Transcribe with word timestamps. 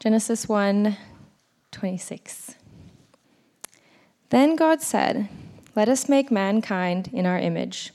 Genesis 0.00 0.48
1 0.48 0.96
26. 1.72 2.54
Then 4.30 4.56
God 4.56 4.80
said, 4.80 5.28
Let 5.76 5.90
us 5.90 6.08
make 6.08 6.30
mankind 6.30 7.10
in 7.12 7.26
our 7.26 7.38
image, 7.38 7.92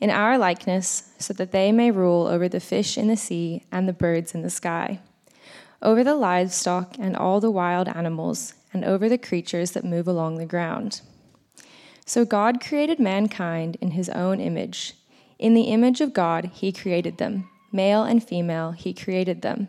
in 0.00 0.08
our 0.08 0.38
likeness, 0.38 1.12
so 1.18 1.34
that 1.34 1.52
they 1.52 1.70
may 1.70 1.90
rule 1.90 2.26
over 2.26 2.48
the 2.48 2.60
fish 2.60 2.96
in 2.96 3.08
the 3.08 3.16
sea 3.18 3.62
and 3.70 3.86
the 3.86 3.92
birds 3.92 4.34
in 4.34 4.40
the 4.40 4.48
sky, 4.48 5.00
over 5.82 6.02
the 6.02 6.14
livestock 6.14 6.96
and 6.98 7.14
all 7.14 7.40
the 7.40 7.50
wild 7.50 7.88
animals, 7.88 8.54
and 8.72 8.82
over 8.82 9.06
the 9.06 9.18
creatures 9.18 9.72
that 9.72 9.84
move 9.84 10.08
along 10.08 10.38
the 10.38 10.46
ground. 10.46 11.02
So 12.06 12.24
God 12.24 12.58
created 12.58 12.98
mankind 12.98 13.76
in 13.82 13.90
his 13.90 14.08
own 14.08 14.40
image. 14.40 14.94
In 15.38 15.52
the 15.52 15.64
image 15.64 16.00
of 16.00 16.14
God, 16.14 16.46
he 16.54 16.72
created 16.72 17.18
them. 17.18 17.50
Male 17.70 18.02
and 18.02 18.26
female, 18.26 18.72
he 18.72 18.94
created 18.94 19.42
them. 19.42 19.68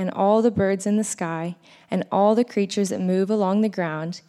and 0.00 0.10
all 0.10 0.40
the 0.40 0.50
birds 0.50 0.86
in 0.86 0.96
the 0.96 1.04
sky, 1.04 1.56
and 1.90 2.04
all 2.10 2.34
the 2.34 2.42
creatures 2.42 2.88
that 2.88 3.00
move 3.00 3.30
along 3.30 3.60
the 3.60 3.68
ground, 3.68 4.22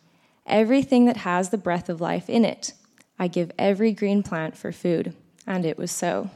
everything 0.46 1.06
that 1.06 1.18
has 1.18 1.50
the 1.50 1.58
breath 1.58 1.88
of 1.88 2.02
life 2.02 2.30
in 2.30 2.44
it, 2.44 2.74
I 3.18 3.30
give 3.30 3.54
every 3.58 3.94
green 3.94 4.22
plant 4.22 4.58
for 4.58 4.74
food. 4.74 5.16
And 5.48 5.66
it 5.66 5.78
was 5.78 5.90
so. 5.90 6.30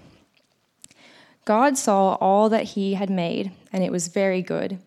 God 1.44 1.78
saw 1.78 2.14
all 2.16 2.48
that 2.48 2.64
he 2.64 2.94
had 2.94 3.10
made, 3.10 3.52
and 3.74 3.84
it 3.84 3.92
was 3.92 4.08
very 4.08 4.42
good. 4.42 4.80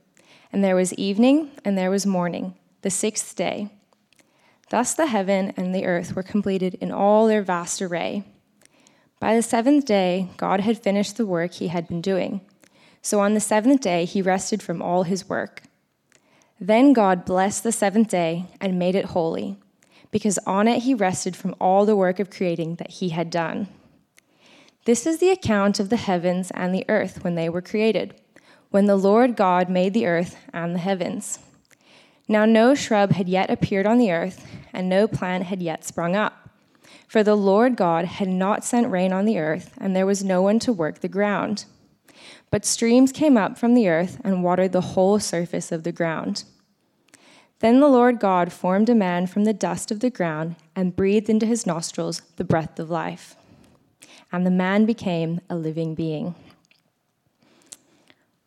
And 0.50 0.64
there 0.64 0.76
was 0.76 0.94
evening, 0.94 1.50
and 1.62 1.76
there 1.76 1.90
was 1.90 2.06
morning, 2.06 2.54
the 2.80 2.90
sixth 2.90 3.36
day. 3.36 3.68
Thus 4.70 4.94
the 4.94 5.06
heaven 5.06 5.52
and 5.58 5.74
the 5.74 5.84
earth 5.84 6.16
were 6.16 6.22
completed 6.22 6.74
in 6.80 6.90
all 6.90 7.26
their 7.26 7.42
vast 7.42 7.82
array. 7.82 8.24
By 9.20 9.34
the 9.36 9.42
seventh 9.42 9.84
day, 9.84 10.30
God 10.38 10.60
had 10.60 10.78
finished 10.78 11.18
the 11.18 11.26
work 11.26 11.52
he 11.52 11.68
had 11.68 11.86
been 11.86 12.00
doing. 12.00 12.40
So 13.02 13.20
on 13.20 13.34
the 13.34 13.40
seventh 13.40 13.80
day, 13.80 14.04
he 14.04 14.22
rested 14.22 14.62
from 14.62 14.82
all 14.82 15.04
his 15.04 15.28
work. 15.28 15.62
Then 16.60 16.92
God 16.92 17.24
blessed 17.24 17.62
the 17.62 17.72
seventh 17.72 18.08
day 18.08 18.46
and 18.60 18.78
made 18.78 18.94
it 18.94 19.06
holy, 19.06 19.56
because 20.10 20.38
on 20.46 20.66
it 20.66 20.82
he 20.82 20.94
rested 20.94 21.36
from 21.36 21.54
all 21.60 21.86
the 21.86 21.96
work 21.96 22.18
of 22.18 22.30
creating 22.30 22.76
that 22.76 22.90
he 22.90 23.10
had 23.10 23.30
done. 23.30 23.68
This 24.84 25.06
is 25.06 25.18
the 25.18 25.30
account 25.30 25.78
of 25.78 25.90
the 25.90 25.96
heavens 25.96 26.50
and 26.52 26.74
the 26.74 26.84
earth 26.88 27.22
when 27.22 27.34
they 27.34 27.48
were 27.48 27.62
created, 27.62 28.14
when 28.70 28.86
the 28.86 28.96
Lord 28.96 29.36
God 29.36 29.68
made 29.68 29.94
the 29.94 30.06
earth 30.06 30.36
and 30.52 30.74
the 30.74 30.80
heavens. 30.80 31.38
Now 32.26 32.44
no 32.44 32.74
shrub 32.74 33.12
had 33.12 33.28
yet 33.28 33.50
appeared 33.50 33.86
on 33.86 33.98
the 33.98 34.12
earth, 34.12 34.46
and 34.72 34.88
no 34.88 35.06
plant 35.06 35.44
had 35.44 35.62
yet 35.62 35.84
sprung 35.84 36.16
up. 36.16 36.50
For 37.06 37.22
the 37.22 37.36
Lord 37.36 37.76
God 37.76 38.04
had 38.04 38.28
not 38.28 38.64
sent 38.64 38.90
rain 38.90 39.12
on 39.12 39.24
the 39.24 39.38
earth, 39.38 39.72
and 39.78 39.94
there 39.94 40.06
was 40.06 40.24
no 40.24 40.42
one 40.42 40.58
to 40.60 40.72
work 40.72 41.00
the 41.00 41.08
ground. 41.08 41.64
But 42.50 42.64
streams 42.64 43.12
came 43.12 43.36
up 43.36 43.58
from 43.58 43.74
the 43.74 43.88
earth 43.88 44.20
and 44.24 44.42
watered 44.42 44.72
the 44.72 44.80
whole 44.80 45.18
surface 45.18 45.70
of 45.70 45.84
the 45.84 45.92
ground. 45.92 46.44
Then 47.60 47.80
the 47.80 47.88
Lord 47.88 48.20
God 48.20 48.52
formed 48.52 48.88
a 48.88 48.94
man 48.94 49.26
from 49.26 49.44
the 49.44 49.52
dust 49.52 49.90
of 49.90 50.00
the 50.00 50.10
ground 50.10 50.56
and 50.76 50.94
breathed 50.94 51.28
into 51.28 51.46
his 51.46 51.66
nostrils 51.66 52.22
the 52.36 52.44
breath 52.44 52.78
of 52.78 52.88
life. 52.88 53.36
And 54.30 54.46
the 54.46 54.50
man 54.50 54.86
became 54.86 55.40
a 55.50 55.56
living 55.56 55.94
being. 55.94 56.34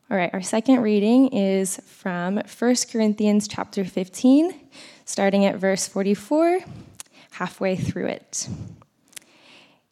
All 0.10 0.18
right, 0.18 0.30
our 0.34 0.42
second 0.42 0.82
reading 0.82 1.30
is 1.30 1.78
from 1.86 2.42
1 2.60 2.76
Corinthians 2.92 3.48
chapter 3.48 3.86
15, 3.86 4.54
starting 5.06 5.46
at 5.46 5.56
verse 5.56 5.88
44, 5.88 6.60
halfway 7.32 7.76
through 7.78 8.08
it. 8.08 8.50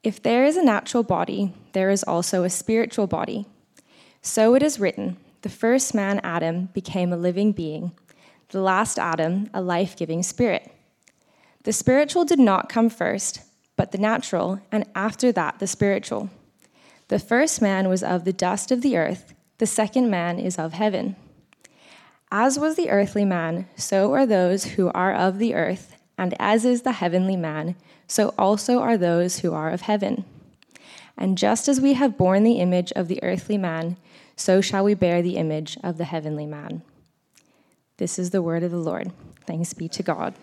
If 0.03 0.21
there 0.21 0.43
is 0.43 0.57
a 0.57 0.63
natural 0.63 1.03
body, 1.03 1.53
there 1.71 1.89
is 1.89 2.03
also 2.03 2.43
a 2.43 2.49
spiritual 2.49 3.07
body. 3.07 3.45
So 4.21 4.55
it 4.55 4.63
is 4.63 4.79
written 4.79 5.17
the 5.41 5.49
first 5.49 5.95
man, 5.95 6.19
Adam, 6.23 6.67
became 6.73 7.13
a 7.13 7.17
living 7.17 7.53
being, 7.53 7.93
the 8.49 8.61
last 8.61 8.99
Adam, 8.99 9.49
a 9.53 9.61
life 9.61 9.95
giving 9.95 10.21
spirit. 10.21 10.69
The 11.63 11.71
spiritual 11.71 12.25
did 12.25 12.39
not 12.39 12.67
come 12.67 12.89
first, 12.89 13.41
but 13.77 13.91
the 13.91 13.97
natural, 13.97 14.59
and 14.71 14.85
after 14.95 15.31
that, 15.31 15.59
the 15.59 15.67
spiritual. 15.67 16.29
The 17.07 17.19
first 17.19 17.61
man 17.61 17.87
was 17.87 18.03
of 18.03 18.25
the 18.25 18.33
dust 18.33 18.71
of 18.71 18.81
the 18.81 18.97
earth, 18.97 19.33
the 19.59 19.65
second 19.65 20.09
man 20.09 20.39
is 20.39 20.57
of 20.57 20.73
heaven. 20.73 21.15
As 22.31 22.59
was 22.59 22.75
the 22.75 22.89
earthly 22.89 23.25
man, 23.25 23.67
so 23.75 24.13
are 24.13 24.25
those 24.25 24.63
who 24.65 24.91
are 24.91 25.13
of 25.13 25.39
the 25.39 25.55
earth, 25.55 25.95
and 26.17 26.35
as 26.39 26.65
is 26.65 26.81
the 26.81 26.93
heavenly 26.93 27.37
man, 27.37 27.75
so 28.07 28.33
also 28.37 28.79
are 28.79 28.97
those 28.97 29.39
who 29.39 29.53
are 29.53 29.69
of 29.69 29.81
heaven. 29.81 30.25
And 31.17 31.37
just 31.37 31.67
as 31.67 31.81
we 31.81 31.93
have 31.93 32.17
borne 32.17 32.43
the 32.43 32.59
image 32.59 32.91
of 32.93 33.07
the 33.07 33.21
earthly 33.23 33.57
man, 33.57 33.97
so 34.39 34.61
shall 34.61 34.85
we 34.85 34.93
bear 34.93 35.21
the 35.21 35.35
image 35.35 35.77
of 35.83 35.97
the 35.97 36.05
heavenly 36.05 36.45
man. 36.45 36.81
This 37.97 38.17
is 38.17 38.29
the 38.29 38.41
word 38.41 38.63
of 38.63 38.71
the 38.71 38.77
Lord. 38.77 39.11
Thanks 39.45 39.73
be 39.73 39.89
to 39.89 40.01
God. 40.01 40.33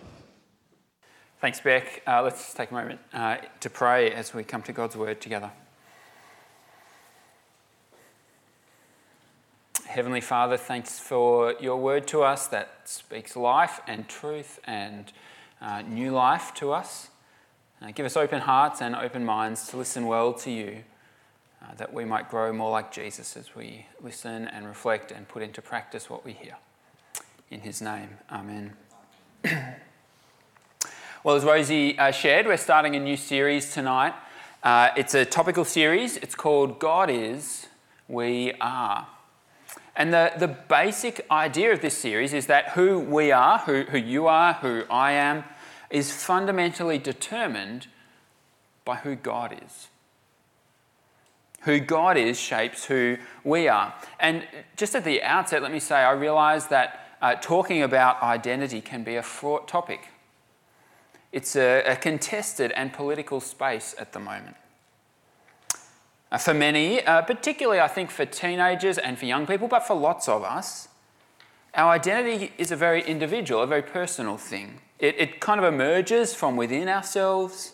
Thanks, 1.41 1.61
Beck. 1.61 2.03
Uh, 2.07 2.23
let's 2.23 2.53
take 2.53 2.71
a 2.71 2.75
moment 2.75 3.01
uh, 3.15 3.39
to 3.61 3.71
pray 3.71 4.13
as 4.13 4.35
we 4.35 4.45
come 4.45 4.61
to 4.63 4.73
God's 4.73 4.97
word 4.97 5.23
together. 5.23 5.51
Heavenly 9.87 10.21
Father, 10.21 10.59
thanks 10.59 10.99
for 10.99 11.55
your 11.59 11.77
word 11.77 12.07
to 12.09 12.23
us 12.23 12.49
that 12.49 12.81
speaks 12.85 13.35
life 13.35 13.81
and 13.87 14.07
truth 14.09 14.61
and 14.65 15.11
uh, 15.63 15.81
new 15.83 16.11
life 16.11 16.53
to 16.57 16.73
us. 16.73 17.09
Uh, 17.81 17.93
give 17.93 18.05
us 18.05 18.17
open 18.17 18.43
hearts 18.43 18.83
and 18.83 18.95
open 18.95 19.25
minds 19.25 19.69
to 19.69 19.79
listen 19.79 20.07
well 20.07 20.35
to 20.35 20.51
you 20.51 20.83
uh, 21.63 21.75
that 21.77 21.93
we 21.93 22.05
might 22.05 22.29
grow 22.31 22.53
more 22.53 22.71
like 22.71 22.93
Jesus 22.93 23.37
as 23.37 23.55
we 23.55 23.87
listen 24.01 24.49
and 24.49 24.67
reflect 24.67 25.11
and 25.11 25.27
put 25.29 25.43
into 25.43 25.63
practice 25.63 26.11
what 26.11 26.25
we 26.25 26.33
hear. 26.33 26.57
In 27.51 27.61
his 27.61 27.81
name, 27.81 28.19
amen. 28.31 28.75
well, 31.25 31.37
as 31.37 31.45
Rosie 31.45 31.99
uh, 31.99 32.11
shared, 32.11 32.47
we're 32.47 32.57
starting 32.57 32.97
a 32.97 33.01
new 33.01 33.17
series 33.17 33.73
tonight. 33.73 34.15
Uh, 34.63 34.91
it's 34.97 35.15
a 35.15 35.25
topical 35.25 35.65
series. 35.65 36.17
It's 36.17 36.35
called 36.35 36.79
God 36.79 37.09
is, 37.09 37.69
We 38.09 38.53
Are. 38.61 39.07
And 39.95 40.13
the, 40.13 40.33
the 40.37 40.49
basic 40.49 41.25
idea 41.31 41.73
of 41.73 41.81
this 41.81 41.97
series 41.97 42.35
is 42.35 42.47
that 42.47 42.71
who 42.71 42.99
we 42.99 43.33
are, 43.33 43.59
who, 43.61 43.85
who 43.85 43.99
you 43.99 44.27
are, 44.27 44.55
who 44.55 44.85
I 44.91 45.13
am, 45.13 45.45
is 45.89 46.13
fundamentally 46.13 46.99
determined 46.99 47.87
by 48.85 48.97
who 48.97 49.15
God 49.15 49.59
is. 49.65 49.89
Who 51.67 51.81
God 51.81 52.17
is 52.17 52.39
shapes 52.39 52.85
who 52.85 53.19
we 53.45 53.69
are. 53.69 53.93
And 54.19 54.47
just 54.77 54.95
at 54.95 55.05
the 55.05 55.23
outset, 55.23 55.63
let 55.63 55.73
me 55.73 55.81
say, 55.81 55.97
I 55.97 56.13
realize 56.13 56.69
that 56.69 57.09
uh, 57.21 57.35
talking 57.35 57.83
about 57.83 58.23
identity 58.23 58.81
can 58.81 59.03
be 59.03 59.17
a 59.17 59.23
fraught 59.23 59.67
topic. 59.67 60.09
It's 61.33 61.57
a, 61.57 61.83
a 61.83 61.97
contested 61.97 62.71
and 62.73 62.93
political 62.93 63.41
space 63.41 63.97
at 63.99 64.13
the 64.13 64.21
moment. 64.21 64.55
Uh, 66.31 66.39
for 66.39 66.55
many, 66.55 67.03
uh, 67.03 67.23
particularly 67.23 67.81
I 67.81 67.89
think 67.89 68.11
for 68.11 68.25
teenagers 68.25 68.97
and 68.97 69.19
for 69.19 69.27
young 69.27 69.45
people, 69.47 69.67
but 69.67 69.81
for 69.81 69.95
lots 69.95 70.29
of 70.29 70.45
us, 70.45 70.89
our 71.75 71.91
identity 71.91 72.53
is 72.59 72.71
a 72.71 72.77
very 72.77 73.03
individual, 73.03 73.63
a 73.63 73.67
very 73.67 73.83
personal 73.83 74.37
thing. 74.37 74.81
It, 75.01 75.17
it 75.19 75.41
kind 75.41 75.59
of 75.59 75.67
emerges 75.67 76.33
from 76.33 76.57
within 76.57 76.89
ourselves, 76.89 77.73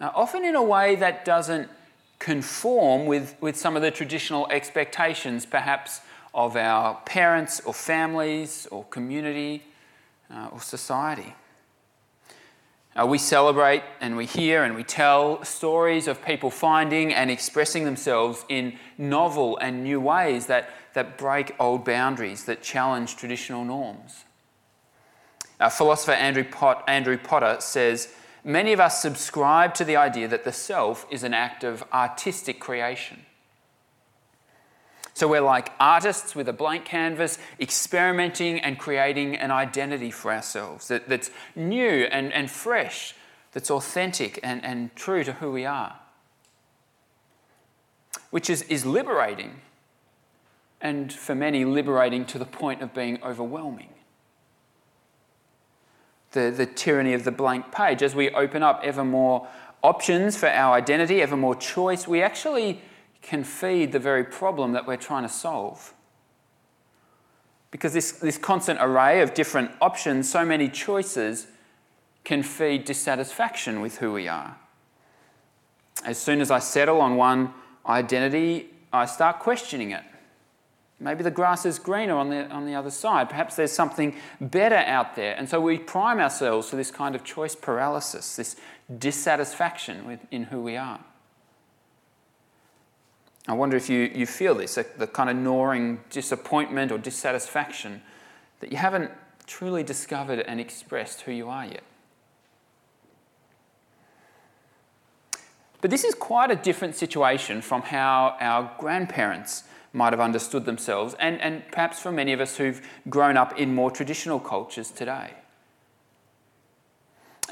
uh, 0.00 0.10
often 0.14 0.44
in 0.44 0.56
a 0.56 0.62
way 0.62 0.96
that 0.96 1.24
doesn't 1.24 1.70
conform 2.18 3.06
with, 3.06 3.36
with 3.40 3.56
some 3.56 3.76
of 3.76 3.82
the 3.82 3.90
traditional 3.90 4.46
expectations, 4.50 5.46
perhaps, 5.46 6.00
of 6.34 6.56
our 6.56 6.96
parents 7.06 7.60
or 7.60 7.72
families 7.72 8.66
or 8.70 8.84
community 8.84 9.62
uh, 10.32 10.48
or 10.52 10.60
society. 10.60 11.34
Uh, 12.96 13.06
we 13.06 13.18
celebrate 13.18 13.82
and 14.00 14.16
we 14.16 14.24
hear 14.24 14.62
and 14.62 14.74
we 14.74 14.84
tell 14.84 15.42
stories 15.44 16.06
of 16.06 16.24
people 16.24 16.50
finding 16.50 17.12
and 17.12 17.30
expressing 17.30 17.84
themselves 17.84 18.44
in 18.48 18.78
novel 18.98 19.56
and 19.58 19.82
new 19.82 20.00
ways 20.00 20.46
that, 20.46 20.70
that 20.94 21.18
break 21.18 21.54
old 21.58 21.84
boundaries, 21.84 22.44
that 22.44 22.62
challenge 22.62 23.16
traditional 23.16 23.64
norms. 23.64 24.24
Our 25.60 25.70
philosopher 25.70 26.12
Andrew, 26.12 26.44
Pot, 26.44 26.84
Andrew 26.86 27.18
Potter 27.18 27.56
says 27.60 28.14
many 28.44 28.72
of 28.72 28.80
us 28.80 29.00
subscribe 29.00 29.74
to 29.74 29.84
the 29.84 29.96
idea 29.96 30.28
that 30.28 30.44
the 30.44 30.52
self 30.52 31.06
is 31.10 31.22
an 31.24 31.34
act 31.34 31.64
of 31.64 31.82
artistic 31.92 32.60
creation. 32.60 33.24
So 35.14 35.28
we're 35.28 35.40
like 35.40 35.70
artists 35.78 36.34
with 36.34 36.48
a 36.48 36.52
blank 36.52 36.84
canvas, 36.84 37.38
experimenting 37.60 38.58
and 38.58 38.78
creating 38.78 39.36
an 39.36 39.52
identity 39.52 40.10
for 40.10 40.32
ourselves 40.32 40.88
that, 40.88 41.08
that's 41.08 41.30
new 41.54 42.08
and, 42.10 42.32
and 42.32 42.50
fresh, 42.50 43.14
that's 43.52 43.70
authentic 43.70 44.40
and, 44.42 44.64
and 44.64 44.94
true 44.96 45.22
to 45.22 45.34
who 45.34 45.52
we 45.52 45.64
are. 45.64 46.00
Which 48.30 48.50
is, 48.50 48.62
is 48.62 48.84
liberating, 48.84 49.60
and 50.80 51.12
for 51.12 51.36
many, 51.36 51.64
liberating 51.64 52.24
to 52.26 52.38
the 52.38 52.44
point 52.44 52.82
of 52.82 52.92
being 52.92 53.22
overwhelming. 53.22 53.93
The, 56.34 56.50
the 56.50 56.66
tyranny 56.66 57.14
of 57.14 57.22
the 57.22 57.30
blank 57.30 57.70
page, 57.70 58.02
as 58.02 58.12
we 58.16 58.28
open 58.30 58.64
up 58.64 58.80
ever 58.82 59.04
more 59.04 59.46
options 59.82 60.36
for 60.36 60.48
our 60.48 60.74
identity, 60.74 61.22
ever 61.22 61.36
more 61.36 61.54
choice, 61.54 62.08
we 62.08 62.22
actually 62.22 62.80
can 63.22 63.44
feed 63.44 63.92
the 63.92 64.00
very 64.00 64.24
problem 64.24 64.72
that 64.72 64.84
we're 64.84 64.96
trying 64.96 65.22
to 65.22 65.28
solve. 65.28 65.94
Because 67.70 67.92
this, 67.92 68.10
this 68.12 68.36
constant 68.36 68.80
array 68.82 69.20
of 69.20 69.32
different 69.32 69.70
options, 69.80 70.28
so 70.28 70.44
many 70.44 70.68
choices, 70.68 71.46
can 72.24 72.42
feed 72.42 72.84
dissatisfaction 72.84 73.80
with 73.80 73.98
who 73.98 74.12
we 74.12 74.26
are. 74.26 74.56
As 76.04 76.18
soon 76.18 76.40
as 76.40 76.50
I 76.50 76.58
settle 76.58 77.00
on 77.00 77.14
one 77.14 77.54
identity, 77.86 78.70
I 78.92 79.06
start 79.06 79.38
questioning 79.38 79.92
it. 79.92 80.02
Maybe 81.04 81.22
the 81.22 81.30
grass 81.30 81.66
is 81.66 81.78
greener 81.78 82.14
on 82.14 82.30
the, 82.30 82.48
on 82.48 82.64
the 82.64 82.74
other 82.74 82.90
side. 82.90 83.28
Perhaps 83.28 83.56
there's 83.56 83.72
something 83.72 84.16
better 84.40 84.76
out 84.76 85.16
there. 85.16 85.34
And 85.36 85.46
so 85.46 85.60
we 85.60 85.76
prime 85.76 86.18
ourselves 86.18 86.70
for 86.70 86.76
this 86.76 86.90
kind 86.90 87.14
of 87.14 87.22
choice 87.22 87.54
paralysis, 87.54 88.36
this 88.36 88.56
dissatisfaction 88.98 90.06
with, 90.06 90.20
in 90.30 90.44
who 90.44 90.62
we 90.62 90.78
are. 90.78 90.98
I 93.46 93.52
wonder 93.52 93.76
if 93.76 93.90
you, 93.90 94.10
you 94.14 94.24
feel 94.24 94.54
this, 94.54 94.78
the 94.96 95.06
kind 95.06 95.28
of 95.28 95.36
gnawing 95.36 96.00
disappointment 96.08 96.90
or 96.90 96.96
dissatisfaction 96.96 98.00
that 98.60 98.72
you 98.72 98.78
haven't 98.78 99.10
truly 99.46 99.82
discovered 99.82 100.40
and 100.40 100.58
expressed 100.58 101.20
who 101.20 101.32
you 101.32 101.50
are 101.50 101.66
yet. 101.66 101.82
But 105.82 105.90
this 105.90 106.02
is 106.02 106.14
quite 106.14 106.50
a 106.50 106.56
different 106.56 106.94
situation 106.94 107.60
from 107.60 107.82
how 107.82 108.38
our 108.40 108.72
grandparents 108.78 109.64
might 109.94 110.12
have 110.12 110.20
understood 110.20 110.66
themselves, 110.66 111.14
and, 111.18 111.40
and 111.40 111.62
perhaps 111.72 112.00
for 112.00 112.12
many 112.12 112.34
of 112.34 112.40
us 112.40 112.56
who've 112.56 112.86
grown 113.08 113.38
up 113.38 113.58
in 113.58 113.74
more 113.74 113.90
traditional 113.90 114.40
cultures 114.40 114.90
today. 114.90 115.30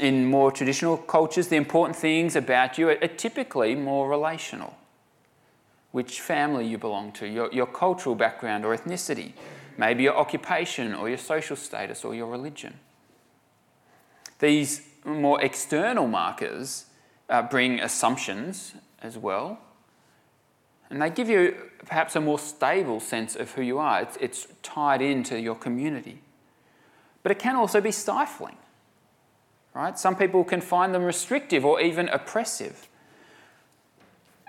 In 0.01 0.27
more 0.27 0.51
traditional 0.51 0.97
cultures, 0.97 1.49
the 1.49 1.57
important 1.57 1.97
things 1.97 2.37
about 2.37 2.77
you 2.77 2.89
are, 2.89 2.99
are 3.01 3.09
typically 3.09 3.75
more 3.75 4.09
relational 4.09 4.75
which 5.93 6.21
family 6.21 6.67
you 6.67 6.79
belong 6.79 7.13
to, 7.13 7.27
your, 7.27 7.53
your 7.53 7.67
cultural 7.67 8.15
background 8.15 8.65
or 8.65 8.77
ethnicity, 8.77 9.33
maybe 9.77 10.03
your 10.03 10.17
occupation 10.17 10.95
or 10.95 11.09
your 11.09 11.19
social 11.19 11.55
status 11.55 12.05
or 12.05 12.15
your 12.15 12.27
religion. 12.27 12.81
These 14.39 14.83
more 15.05 15.41
external 15.43 16.09
markers 16.09 16.87
uh, 17.29 17.43
bring 17.43 17.79
assumptions 17.79 18.73
as 19.03 19.19
well, 19.19 19.59
and 20.93 21.01
they 21.01 21.09
give 21.09 21.31
you 21.31 21.57
perhaps 21.87 22.15
a 22.17 22.21
more 22.21 22.39
stable 22.39 23.01
sense 23.01 23.35
of 23.35 23.51
who 23.53 23.63
you 23.63 23.79
are. 23.79 24.03
It's, 24.03 24.19
it's 24.21 24.47
tied 24.63 25.01
into 25.01 25.41
your 25.41 25.55
community. 25.55 26.21
But 27.23 27.33
it 27.33 27.39
can 27.39 27.57
also 27.57 27.81
be 27.81 27.91
stifling, 27.91 28.59
right? 29.73 29.99
Some 29.99 30.17
people 30.17 30.45
can 30.45 30.61
find 30.61 30.95
them 30.95 31.03
restrictive 31.03 31.65
or 31.65 31.81
even 31.81 32.11
oppressive. 32.11 32.89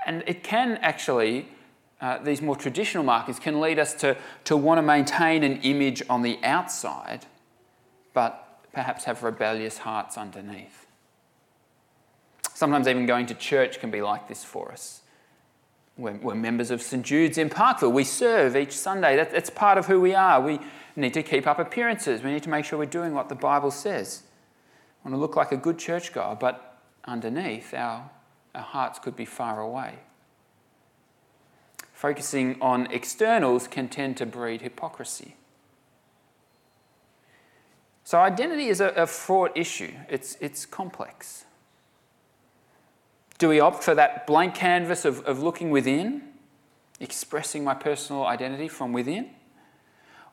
And 0.06 0.22
it 0.28 0.44
can 0.44 0.78
actually, 0.82 1.48
uh, 2.02 2.18
these 2.18 2.42
more 2.42 2.58
traditional 2.58 3.06
markers 3.06 3.40
can 3.40 3.62
lead 3.62 3.80
us 3.80 3.94
to, 3.96 4.18
to 4.44 4.58
want 4.58 4.80
to 4.80 4.82
maintain 4.82 5.46
an 5.46 5.62
image 5.62 6.04
on 6.10 6.24
the 6.24 6.40
outside, 6.44 7.26
but 8.14 8.60
perhaps 8.74 9.06
have 9.06 9.24
rebellious 9.24 9.78
hearts 9.78 10.18
underneath. 10.18 10.88
Sometimes 12.54 12.86
even 12.86 13.06
going 13.06 13.28
to 13.28 13.34
church 13.34 13.80
can 13.80 13.92
be 13.92 14.02
like 14.02 14.28
this 14.28 14.44
for 14.44 14.74
us. 14.74 15.03
We're, 15.98 16.14
we're 16.14 16.36
members 16.36 16.72
of 16.72 16.82
St 16.82 17.06
Jude's 17.06 17.38
in 17.38 17.50
Parkville. 17.50 17.92
We 17.92 18.04
serve 18.04 18.56
each 18.56 18.72
Sunday. 18.72 19.16
That, 19.16 19.32
that's 19.32 19.50
part 19.50 19.78
of 19.78 19.86
who 19.86 20.02
we 20.02 20.16
are. 20.16 20.42
We 20.42 20.60
need 20.96 21.14
to 21.14 21.24
keep 21.24 21.46
up 21.46 21.60
appearances. 21.60 22.24
We 22.24 22.32
need 22.32 22.44
to 22.44 22.50
make 22.50 22.66
sure 22.66 22.80
we're 22.80 22.86
doing 22.86 23.14
what 23.14 23.30
the 23.30 23.36
Bible 23.36 23.72
says. 23.72 24.24
We 25.04 25.10
want 25.10 25.18
to 25.18 25.22
look 25.22 25.36
like 25.36 25.52
a 25.52 25.58
good 25.58 25.78
churchgoer, 25.78 26.38
but 26.40 26.80
underneath, 27.06 27.74
our 27.74 28.10
our 28.56 28.62
hearts 28.62 29.00
could 29.00 29.16
be 29.16 29.26
far 29.26 29.60
away. 29.60 29.96
Focusing 31.94 32.58
on 32.62 32.92
externals 32.92 33.68
can 33.68 33.88
tend 33.88 34.18
to 34.18 34.26
breed 34.26 34.62
hypocrisy. 34.62 35.36
So, 38.04 38.20
identity 38.20 38.68
is 38.68 38.82
a, 38.82 38.90
a 38.90 39.08
fraught 39.08 39.52
issue, 39.56 39.94
it's, 40.10 40.38
it's 40.42 40.66
complex. 40.66 41.46
Do 43.44 43.50
we 43.50 43.60
opt 43.60 43.84
for 43.84 43.94
that 43.94 44.26
blank 44.26 44.56
canvas 44.56 45.04
of, 45.04 45.20
of 45.26 45.44
looking 45.44 45.70
within, 45.70 46.22
expressing 47.02 47.62
my 47.62 47.74
personal 47.74 48.26
identity 48.26 48.70
from 48.70 48.94
within? 48.94 49.32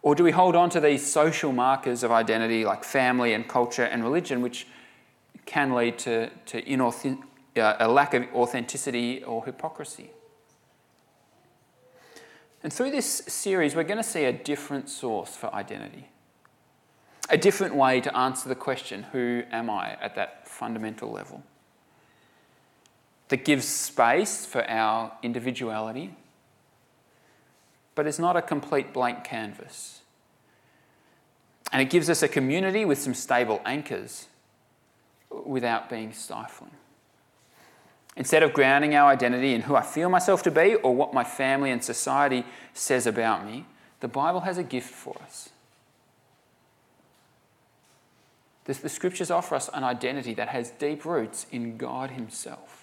Or 0.03 0.15
do 0.15 0.23
we 0.23 0.31
hold 0.31 0.55
on 0.55 0.71
to 0.71 0.79
these 0.79 1.05
social 1.05 1.51
markers 1.51 2.05
of 2.05 2.13
identity 2.13 2.65
like 2.65 2.85
family 2.85 3.35
and 3.35 3.49
culture 3.49 3.83
and 3.83 4.05
religion, 4.05 4.43
which 4.43 4.69
can 5.45 5.75
lead 5.75 5.99
to, 5.99 6.31
to 6.47 6.63
inauthentic, 6.63 7.21
uh, 7.57 7.75
a 7.81 7.89
lack 7.89 8.15
of 8.15 8.27
authenticity 8.33 9.25
or 9.25 9.45
hypocrisy. 9.45 10.13
And 12.63 12.73
through 12.73 12.93
this 12.93 13.25
series, 13.27 13.75
we're 13.75 13.83
going 13.83 13.97
to 13.97 14.05
see 14.05 14.27
a 14.27 14.33
different 14.33 14.89
source 14.89 15.35
for 15.35 15.53
identity, 15.53 16.11
a 17.29 17.37
different 17.37 17.75
way 17.75 18.01
to 18.03 18.17
answer 18.17 18.49
the 18.49 18.55
question, 18.55 19.03
Who 19.11 19.43
am 19.51 19.69
I, 19.69 19.97
at 20.01 20.15
that 20.15 20.47
fundamental 20.47 21.11
level? 21.11 21.43
That 23.31 23.45
gives 23.45 23.67
space 23.67 24.45
for 24.45 24.69
our 24.69 25.13
individuality, 25.23 26.15
but 27.95 28.07
is 28.07 28.19
not 28.19 28.37
a 28.37 28.43
complete 28.43 28.93
blank 28.93 29.25
canvas. 29.25 30.01
And 31.73 31.81
it 31.81 31.91
gives 31.91 32.11
us 32.11 32.23
a 32.23 32.29
community 32.29 32.85
with 32.85 32.99
some 32.99 33.15
stable 33.15 33.63
anchors 33.65 34.27
without 35.47 35.89
being 35.89 36.13
stifling. 36.13 36.73
Instead 38.17 38.43
of 38.43 38.53
grounding 38.53 38.97
our 38.97 39.13
identity 39.13 39.55
in 39.55 39.63
who 39.63 39.77
I 39.77 39.83
feel 39.83 40.09
myself 40.09 40.43
to 40.43 40.51
be 40.51 40.75
or 40.75 40.95
what 40.95 41.15
my 41.15 41.23
family 41.23 41.71
and 41.71 41.83
society 41.83 42.45
says 42.75 43.07
about 43.07 43.47
me, 43.47 43.65
the 44.01 44.09
Bible 44.09 44.41
has 44.41 44.59
a 44.59 44.65
gift 44.65 44.93
for 44.93 45.17
us. 45.23 45.51
The, 48.65 48.75
the 48.75 48.89
scriptures 48.89 49.31
offer 49.31 49.55
us 49.55 49.71
an 49.73 49.85
identity 49.85 50.35
that 50.35 50.49
has 50.49 50.71
deep 50.73 51.05
roots 51.05 51.47
in 51.53 51.77
God 51.77 52.11
Himself. 52.11 52.80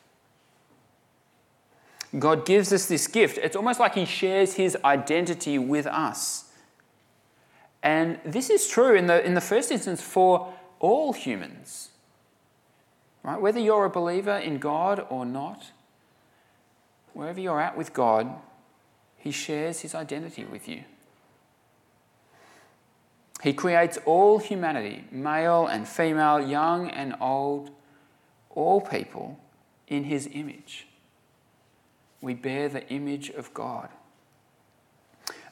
God 2.17 2.45
gives 2.45 2.71
us 2.71 2.85
this 2.85 3.07
gift. 3.07 3.37
It's 3.37 3.55
almost 3.55 3.79
like 3.79 3.95
He 3.95 4.05
shares 4.05 4.53
His 4.53 4.77
identity 4.83 5.57
with 5.57 5.85
us. 5.85 6.45
And 7.83 8.19
this 8.25 8.49
is 8.49 8.67
true 8.67 8.95
in 8.95 9.07
the, 9.07 9.23
in 9.25 9.33
the 9.33 9.41
first 9.41 9.71
instance 9.71 10.01
for 10.01 10.53
all 10.79 11.13
humans. 11.13 11.89
Right? 13.23 13.39
Whether 13.39 13.59
you're 13.59 13.85
a 13.85 13.89
believer 13.89 14.37
in 14.37 14.57
God 14.57 15.05
or 15.09 15.25
not, 15.25 15.71
wherever 17.13 17.39
you're 17.39 17.61
at 17.61 17.77
with 17.77 17.93
God, 17.93 18.33
He 19.17 19.31
shares 19.31 19.81
His 19.81 19.93
identity 19.93 20.45
with 20.45 20.67
you. 20.67 20.83
He 23.43 23.53
creates 23.53 23.99
all 24.05 24.39
humanity, 24.39 25.03
male 25.11 25.67
and 25.67 25.87
female, 25.87 26.39
young 26.39 26.89
and 26.89 27.15
old, 27.21 27.69
all 28.49 28.81
people, 28.81 29.39
in 29.87 30.05
His 30.05 30.27
image. 30.31 30.86
We 32.21 32.33
bear 32.33 32.69
the 32.69 32.87
image 32.89 33.29
of 33.29 33.53
God. 33.53 33.89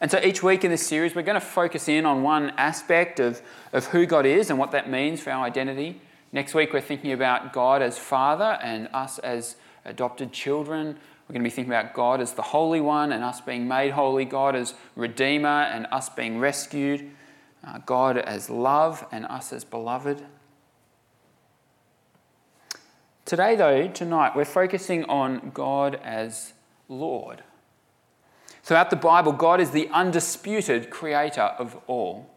And 0.02 0.12
so 0.12 0.20
each 0.22 0.44
week 0.44 0.64
in 0.64 0.72
this 0.72 0.86
series, 0.86 1.16
we're 1.16 1.22
going 1.22 1.40
to 1.40 1.46
focus 1.46 1.88
in 1.88 2.06
on 2.06 2.22
one 2.22 2.52
aspect 2.58 3.20
of, 3.20 3.42
of 3.72 3.86
who 3.88 4.06
God 4.06 4.26
is 4.26 4.50
and 4.50 4.60
what 4.60 4.72
that 4.72 4.90
means 4.90 5.22
for 5.22 5.32
our 5.32 5.46
identity. 5.46 6.02
Next 6.32 6.54
week, 6.54 6.74
we're 6.74 6.82
thinking 6.82 7.14
about 7.14 7.54
God 7.54 7.82
as 7.82 7.98
Father 7.98 8.60
and 8.62 8.90
us 8.94 9.20
as 9.20 9.56
adopted 9.86 10.32
children. 10.32 10.98
We're 11.28 11.34
going 11.34 11.44
to 11.44 11.50
be 11.50 11.50
thinking 11.50 11.74
about 11.74 11.94
God 11.94 12.20
as 12.20 12.34
the 12.34 12.42
Holy 12.42 12.82
One 12.82 13.14
and 13.14 13.24
us 13.24 13.42
being 13.42 13.68
made 13.68 13.92
holy, 13.92 14.26
God 14.26 14.56
as 14.56 14.74
Redeemer 14.96 15.48
and 15.48 15.88
us 15.92 16.10
being 16.10 16.40
rescued, 16.40 17.10
uh, 17.66 17.80
God 17.86 18.18
as 18.18 18.50
love 18.50 19.06
and 19.12 19.26
us 19.26 19.54
as 19.54 19.64
beloved. 19.64 20.24
Today, 23.24 23.56
though, 23.56 23.88
tonight, 23.88 24.36
we're 24.36 24.46
focusing 24.46 25.06
on 25.06 25.52
God 25.52 25.96
as 26.04 26.54
Lord. 26.88 27.44
Throughout 28.64 28.90
the 28.90 28.96
Bible, 28.96 29.32
God 29.32 29.62
is 29.62 29.72
the 29.72 29.90
undisputed 29.90 30.90
creator 30.90 31.42
of 31.60 31.78
all. 31.88 32.30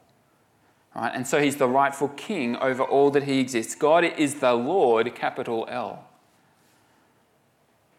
Right? 0.94 1.12
And 1.14 1.26
so 1.26 1.40
he's 1.40 1.56
the 1.56 1.68
rightful 1.68 2.08
king 2.08 2.56
over 2.56 2.82
all 2.82 3.10
that 3.12 3.22
he 3.22 3.38
exists. 3.40 3.74
God 3.74 4.04
is 4.04 4.36
the 4.36 4.52
Lord, 4.52 5.14
capital 5.14 5.66
L. 5.70 6.04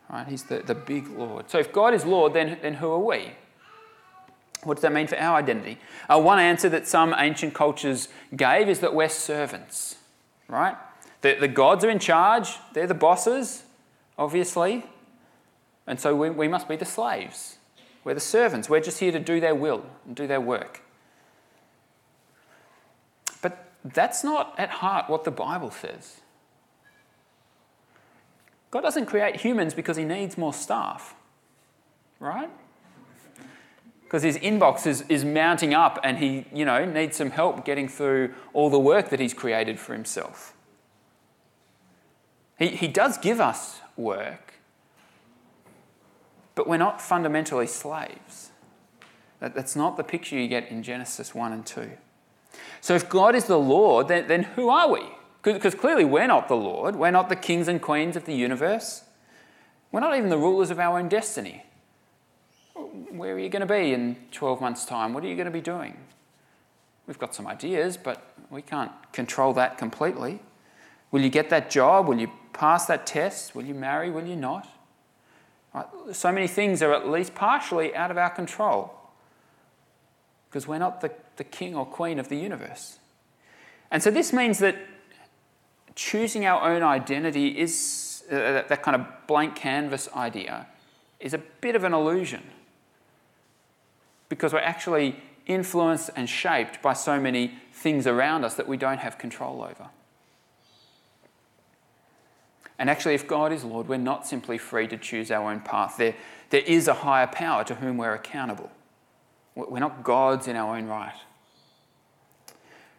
Right? 0.10 0.27
He's 0.27 0.44
the, 0.44 0.60
the 0.60 0.75
big 0.75 1.08
Lord. 1.08 1.50
So 1.50 1.60
if 1.60 1.72
God 1.72 1.94
is 1.94 2.06
Lord, 2.06 2.34
then, 2.34 2.58
then 2.62 2.75
who 2.75 2.91
are 2.91 3.00
we? 3.00 3.32
What 4.63 4.75
does 4.75 4.82
that 4.82 4.91
mean 4.91 5.08
for 5.08 5.18
our 5.18 5.38
identity? 5.38 5.77
Uh, 6.10 6.20
one 6.20 6.38
answer 6.38 6.68
that 6.70 6.88
some 6.88 7.15
ancient 7.18 7.53
cultures 7.53 8.10
gave 8.36 8.68
is 8.68 8.79
that 8.79 8.94
we're 8.94 9.10
servants, 9.10 9.96
right? 10.48 10.75
The, 11.22 11.38
the 11.39 11.48
gods 11.48 11.86
are 11.86 11.89
in 11.89 12.00
charge, 12.00 12.58
they're 12.74 12.88
the 12.88 12.94
bosses, 12.94 13.63
obviously, 14.18 14.84
and 15.89 16.00
so 16.00 16.15
we, 16.15 16.29
we 16.29 16.48
must 16.48 16.69
be 16.69 16.75
the 16.75 16.86
slaves. 16.86 17.58
We're 18.03 18.13
the 18.13 18.19
servants, 18.22 18.69
we're 18.69 18.79
just 18.79 19.00
here 19.00 19.12
to 19.12 19.19
do 19.19 19.41
their 19.41 19.55
will 19.55 19.86
and 20.05 20.15
do 20.15 20.27
their 20.27 20.39
work. 20.39 20.81
But 23.41 23.72
that's 23.84 24.24
not 24.24 24.53
at 24.58 24.69
heart 24.69 25.10
what 25.10 25.25
the 25.25 25.31
Bible 25.31 25.72
says. 25.72 26.22
God 28.72 28.81
doesn't 28.81 29.08
create 29.08 29.38
humans 29.38 29.74
because 29.74 29.98
he 29.98 30.05
needs 30.05 30.38
more 30.38 30.53
staff, 30.53 31.15
right? 32.19 32.51
Because 34.03 34.22
his 34.22 34.38
inbox 34.38 34.86
is, 34.86 35.03
is 35.10 35.25
mounting 35.25 35.74
up 35.74 36.00
and 36.03 36.19
he, 36.19 36.46
you 36.53 36.65
know, 36.65 36.86
needs 36.86 37.17
some 37.17 37.31
help 37.31 37.65
getting 37.65 37.88
through 37.88 38.34
all 38.53 38.69
the 38.69 38.79
work 38.79 39.10
that 39.10 39.19
he's 39.19 39.34
created 39.34 39.79
for 39.79 39.93
himself. 39.93 40.53
He, 42.60 42.67
he 42.67 42.88
does 42.88 43.17
give 43.17 43.39
us 43.39 43.79
work, 43.96 44.49
but 46.60 46.68
we're 46.68 46.75
not 46.75 47.01
fundamentally 47.01 47.66
slaves. 47.66 48.51
That, 49.39 49.56
that's 49.56 49.78
not 49.78 49.96
the 49.96 50.04
picture 50.04 50.36
you 50.36 50.50
get 50.50 50.70
in 50.70 50.84
Genesis 50.84 51.34
1 51.34 51.54
and 51.54 51.66
2. 51.66 51.89
So 52.82 52.96
if 52.96 53.08
God 53.08 53.34
is 53.34 53.46
the 53.46 53.58
Lord, 53.58 54.10
then, 54.10 54.28
then 54.28 54.44
who 54.44 54.68
are 54.68 54.92
we? 54.92 55.04
Because 55.42 55.74
clearly 55.74 56.04
we're 56.04 56.28
not 56.28 56.50
the 56.50 56.58
Lord. 56.58 56.98
We're 56.98 57.12
not 57.12 57.30
the 57.30 57.38
kings 57.38 57.70
and 57.70 57.82
queens 57.82 58.18
of 58.18 58.25
the 58.25 58.34
universe. 58.34 59.04
We're 59.94 60.01
not 60.01 60.18
even 60.18 60.30
the 60.30 60.38
rulers 60.38 60.70
of 60.70 60.80
our 60.80 61.00
own 61.00 61.08
destiny. 61.08 61.63
Where 62.74 63.36
are 63.36 63.39
you 63.39 63.48
going 63.48 63.66
to 63.66 63.74
be 63.74 63.94
in 63.94 64.18
12 64.34 64.60
months' 64.60 64.84
time? 64.84 65.13
What 65.13 65.24
are 65.24 65.28
you 65.28 65.36
going 65.36 65.46
to 65.46 65.51
be 65.51 65.62
doing? 65.62 65.96
We've 67.08 67.18
got 67.18 67.34
some 67.34 67.48
ideas, 67.48 67.96
but 67.96 68.34
we 68.50 68.62
can't 68.62 68.92
control 69.13 69.54
that 69.54 69.78
completely. 69.78 70.42
Will 71.12 71.22
you 71.22 71.30
get 71.30 71.50
that 71.51 71.70
job? 71.70 72.10
Will 72.10 72.20
you 72.20 72.30
pass 72.51 72.86
that 72.88 73.08
test? 73.08 73.56
Will 73.56 73.63
you 73.63 73.75
marry? 73.75 74.12
Will 74.12 74.25
you 74.25 74.36
not? 74.36 74.68
Right? 75.79 76.15
So 76.15 76.31
many 76.31 76.48
things 76.48 76.81
are 76.81 76.93
at 76.93 77.07
least 77.07 77.36
partially 77.36 77.95
out 77.95 78.12
of 78.12 78.17
our 78.17 78.29
control 78.29 78.93
because 80.50 80.67
we're 80.67 80.79
not 80.79 81.01
the, 81.01 81.12
the 81.38 81.43
king 81.43 81.75
or 81.75 81.86
queen 81.86 82.19
of 82.19 82.29
the 82.29 82.36
universe. 82.36 82.98
And 83.91 84.01
so 84.01 84.12
this 84.12 84.33
means 84.33 84.59
that 84.59 84.75
choosing 85.95 86.45
our 86.45 86.69
own 86.69 86.83
identity 86.83 87.59
is 87.59 88.24
uh, 88.31 88.36
that, 88.36 88.67
that 88.69 88.83
kind 88.83 88.95
of 88.95 89.05
blank 89.27 89.55
canvas 89.55 90.09
idea 90.15 90.67
is 91.19 91.33
a 91.33 91.38
bit 91.38 91.75
of 91.75 91.83
an 91.83 91.93
illusion 91.93 92.43
because 94.29 94.53
we're 94.53 94.59
actually 94.59 95.15
influenced 95.45 96.09
and 96.15 96.29
shaped 96.29 96.81
by 96.81 96.93
so 96.93 97.19
many 97.19 97.53
things 97.74 98.05
around 98.05 98.43
us 98.43 98.55
that 98.55 98.67
we 98.67 98.77
don't 98.77 99.00
have 99.00 99.17
control 99.17 99.62
over. 99.62 99.89
And 102.79 102.89
actually, 102.89 103.13
if 103.13 103.27
God 103.27 103.51
is 103.51 103.65
Lord, 103.65 103.89
we're 103.89 103.98
not 103.98 104.25
simply 104.25 104.57
free 104.57 104.88
to 104.88 104.98
choose 104.98 105.29
our 105.29 105.51
own 105.51 105.59
path. 105.59 105.98
There, 105.98 106.15
there 106.50 106.62
is 106.62 106.88
a 106.88 106.93
higher 106.93 107.27
power 107.27 107.65
to 107.65 107.75
whom 107.75 107.98
we're 107.98 108.13
accountable. 108.13 108.71
We're 109.53 109.79
not 109.79 110.03
gods 110.03 110.48
in 110.48 110.55
our 110.55 110.77
own 110.77 110.86
right. 110.86 111.15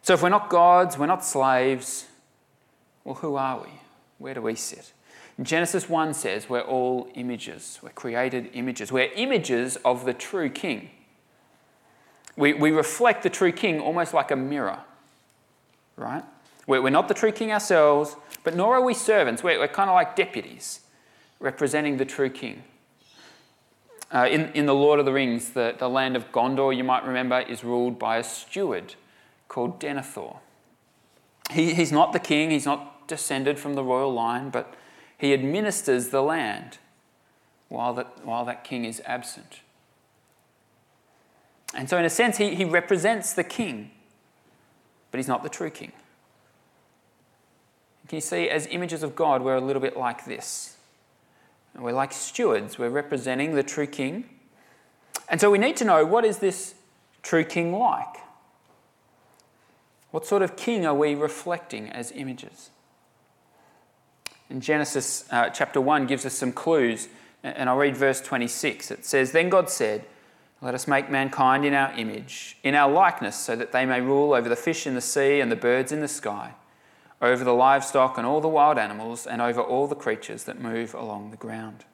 So, 0.02 0.12
if 0.12 0.22
we're 0.22 0.28
not 0.28 0.50
gods, 0.50 0.99
we're 0.99 1.06
not 1.06 1.25
slaves, 1.25 2.06
well, 3.04 3.14
who 3.16 3.37
are 3.37 3.62
we? 3.62 3.70
Where 4.18 4.34
do 4.34 4.42
we 4.42 4.54
sit? 4.54 4.92
Genesis 5.40 5.88
1 5.88 6.12
says 6.12 6.50
we're 6.50 6.60
all 6.60 7.08
images. 7.14 7.78
We're 7.82 7.90
created 7.90 8.50
images. 8.52 8.92
We're 8.92 9.10
images 9.14 9.76
of 9.84 10.04
the 10.04 10.12
true 10.12 10.50
king. 10.50 10.90
We, 12.37 12.52
we 12.52 12.70
reflect 12.70 13.22
the 13.22 13.30
true 13.30 13.52
king 13.52 13.80
almost 13.80 14.12
like 14.12 14.30
a 14.30 14.37
mirror, 14.37 14.80
right? 15.96 16.25
We're, 16.70 16.88
not 16.90 17.08
the 17.08 17.14
true 17.14 17.32
king 17.32 17.50
ourselves, 17.50 18.14
but 18.44 18.54
nor 18.54 18.76
are 18.76 18.80
we 18.80 18.94
servants. 18.94 19.42
We're, 19.42 19.58
we're 19.58 19.66
kind 19.66 19.90
of 19.90 19.94
like 19.94 20.14
deputies 20.14 20.80
representing 21.40 21.96
the 21.96 22.04
true 22.04 22.30
king. 22.30 22.62
Uh, 24.12 24.28
in, 24.30 24.52
in 24.52 24.66
The 24.66 24.74
Lord 24.74 25.00
of 25.00 25.04
the 25.04 25.12
Rings, 25.12 25.50
the, 25.50 25.74
the 25.76 25.88
land 25.88 26.14
of 26.14 26.30
Gondor, 26.30 26.76
you 26.76 26.84
might 26.84 27.04
remember, 27.04 27.40
is 27.40 27.64
ruled 27.64 27.98
by 27.98 28.18
a 28.18 28.22
steward 28.22 28.94
called 29.48 29.80
Denethor. 29.80 30.36
He, 31.50 31.74
he's 31.74 31.90
not 31.90 32.12
the 32.12 32.20
king, 32.20 32.52
he's 32.52 32.66
not 32.66 33.08
descended 33.08 33.58
from 33.58 33.74
the 33.74 33.82
royal 33.82 34.12
line, 34.12 34.50
but 34.50 34.74
he 35.18 35.34
administers 35.34 36.10
the 36.10 36.22
land 36.22 36.78
while 37.68 37.94
that, 37.94 38.24
while 38.24 38.44
that 38.44 38.62
king 38.62 38.84
is 38.84 39.02
absent. 39.06 39.60
And 41.74 41.90
so, 41.90 41.98
in 41.98 42.04
a 42.04 42.10
sense, 42.10 42.36
he, 42.36 42.54
he 42.54 42.64
represents 42.64 43.32
the 43.32 43.44
king, 43.44 43.90
but 45.10 45.18
he's 45.18 45.28
not 45.28 45.42
the 45.42 45.48
true 45.48 45.70
king. 45.70 45.90
Can 48.11 48.17
you 48.17 48.23
see, 48.23 48.50
as 48.50 48.67
images 48.73 49.05
of 49.05 49.14
God, 49.14 49.40
we're 49.40 49.55
a 49.55 49.61
little 49.61 49.81
bit 49.81 49.97
like 49.97 50.25
this. 50.25 50.76
And 51.75 51.85
We're 51.85 51.93
like 51.93 52.12
stewards, 52.12 52.76
we're 52.76 52.88
representing 52.88 53.55
the 53.55 53.62
true 53.62 53.87
king. 53.87 54.25
And 55.29 55.40
so 55.40 55.49
we 55.49 55.59
need 55.59 55.76
to 55.76 55.85
know 55.85 56.05
what 56.05 56.25
is 56.25 56.38
this 56.38 56.75
true 57.23 57.45
king 57.45 57.73
like? 57.73 58.17
What 60.11 60.26
sort 60.26 60.43
of 60.43 60.57
king 60.57 60.85
are 60.85 60.93
we 60.93 61.14
reflecting 61.14 61.88
as 61.88 62.11
images? 62.11 62.71
In 64.49 64.61
Genesis 64.61 65.26
uh, 65.31 65.50
chapter 65.50 65.81
1 65.81 66.09
gives 66.09 66.26
us 66.26 66.35
some 66.35 66.50
clues, 66.50 67.07
and 67.45 67.69
I'll 67.69 67.76
read 67.76 67.97
verse 67.97 68.21
26. 68.21 68.90
It 68.90 69.07
says, 69.07 69.31
Then 69.31 69.50
God 69.50 69.71
said, 69.71 70.05
Let 70.61 70.75
us 70.75 70.88
make 70.88 71.11
mankind 71.11 71.64
in 71.64 71.75
our 71.75 71.93
image, 71.93 72.57
in 72.64 72.75
our 72.75 72.90
likeness, 72.90 73.37
so 73.37 73.55
that 73.55 73.71
they 73.71 73.87
may 73.87 74.00
rule 74.00 74.33
over 74.33 74.49
the 74.49 74.57
fish 74.57 74.85
in 74.85 74.97
the 74.97 75.00
sea 75.00 75.38
and 75.38 75.52
the 75.52 75.55
birds 75.55 75.93
in 75.93 76.00
the 76.00 76.09
sky, 76.09 76.55
over 77.22 77.44
the 77.44 77.54
livestock 77.54 78.16
and 78.16 78.26
all 78.26 78.40
the 78.40 78.48
wild 78.48 78.78
animals, 78.78 79.26
and 79.26 79.42
over 79.42 79.60
all 79.60 79.86
the 79.86 79.94
creatures 79.94 80.44
that 80.44 80.60
move 80.60 80.94
along 80.94 81.30
the 81.30 81.36
ground. 81.36 81.84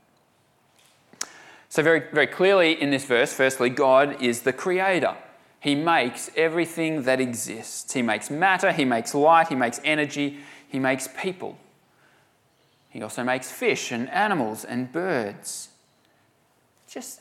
So, 1.69 1.83
very, 1.83 2.05
very 2.13 2.29
clearly 2.29 2.81
in 2.81 2.91
this 2.91 3.05
verse, 3.05 3.33
firstly, 3.33 3.71
God 3.71 4.23
is 4.23 4.43
the 4.43 4.53
creator. 4.53 5.17
He 5.59 5.75
makes 5.75 6.31
everything 6.37 7.03
that 7.03 7.21
exists. 7.21 7.93
He 7.93 8.03
makes 8.03 8.31
matter, 8.31 8.73
He 8.73 8.85
makes 8.85 9.15
light, 9.15 9.49
He 9.49 9.57
makes 9.57 9.81
energy, 9.85 10.39
He 10.69 10.79
makes 10.79 11.09
people. 11.21 11.59
He 12.89 13.03
also 13.03 13.25
makes 13.25 13.51
fish 13.51 13.91
and 13.91 14.09
animals 14.11 14.65
and 14.65 14.91
birds. 14.91 15.69
Just, 16.89 17.21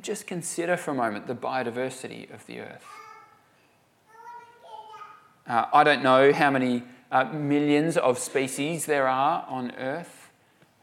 just 0.00 0.26
consider 0.26 0.76
for 0.76 0.92
a 0.92 0.94
moment 0.94 1.26
the 1.26 1.34
biodiversity 1.34 2.32
of 2.32 2.44
the 2.46 2.60
earth. 2.60 2.84
Uh, 5.46 5.66
I 5.72 5.84
don't 5.84 6.02
know 6.02 6.32
how 6.32 6.50
many 6.50 6.82
uh, 7.10 7.24
millions 7.24 7.96
of 7.96 8.18
species 8.18 8.86
there 8.86 9.08
are 9.08 9.44
on 9.48 9.72
Earth. 9.72 10.30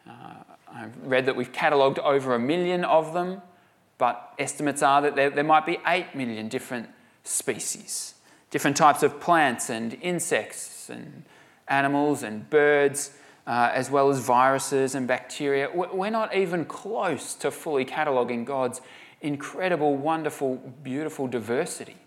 Uh, 0.08 0.36
I've 0.74 0.98
read 1.04 1.26
that 1.26 1.36
we've 1.36 1.52
catalogued 1.52 2.00
over 2.00 2.34
a 2.34 2.40
million 2.40 2.84
of 2.86 3.14
them 3.14 3.42
but 4.02 4.34
estimates 4.40 4.82
are 4.82 5.04
that 5.04 5.16
there, 5.16 5.30
there 5.30 5.44
might 5.44 5.64
be 5.64 5.78
8 5.86 6.16
million 6.16 6.48
different 6.48 6.90
species, 7.24 8.16
different 8.50 8.76
types 8.76 9.04
of 9.04 9.20
plants 9.20 9.70
and 9.70 9.94
insects 10.02 10.90
and 10.90 11.22
animals 11.68 12.24
and 12.24 12.50
birds, 12.50 13.12
uh, 13.46 13.70
as 13.72 13.92
well 13.92 14.10
as 14.10 14.18
viruses 14.18 14.96
and 14.96 15.08
bacteria. 15.08 15.70
We're 15.72 16.10
not 16.10 16.36
even 16.36 16.66
close 16.66 17.36
to 17.36 17.52
fully 17.52 17.86
cataloguing 17.86 18.44
God's 18.44 18.82
incredible, 19.22 19.96
wonderful, 19.96 20.56
beautiful 20.82 21.28
diversity. 21.28 21.98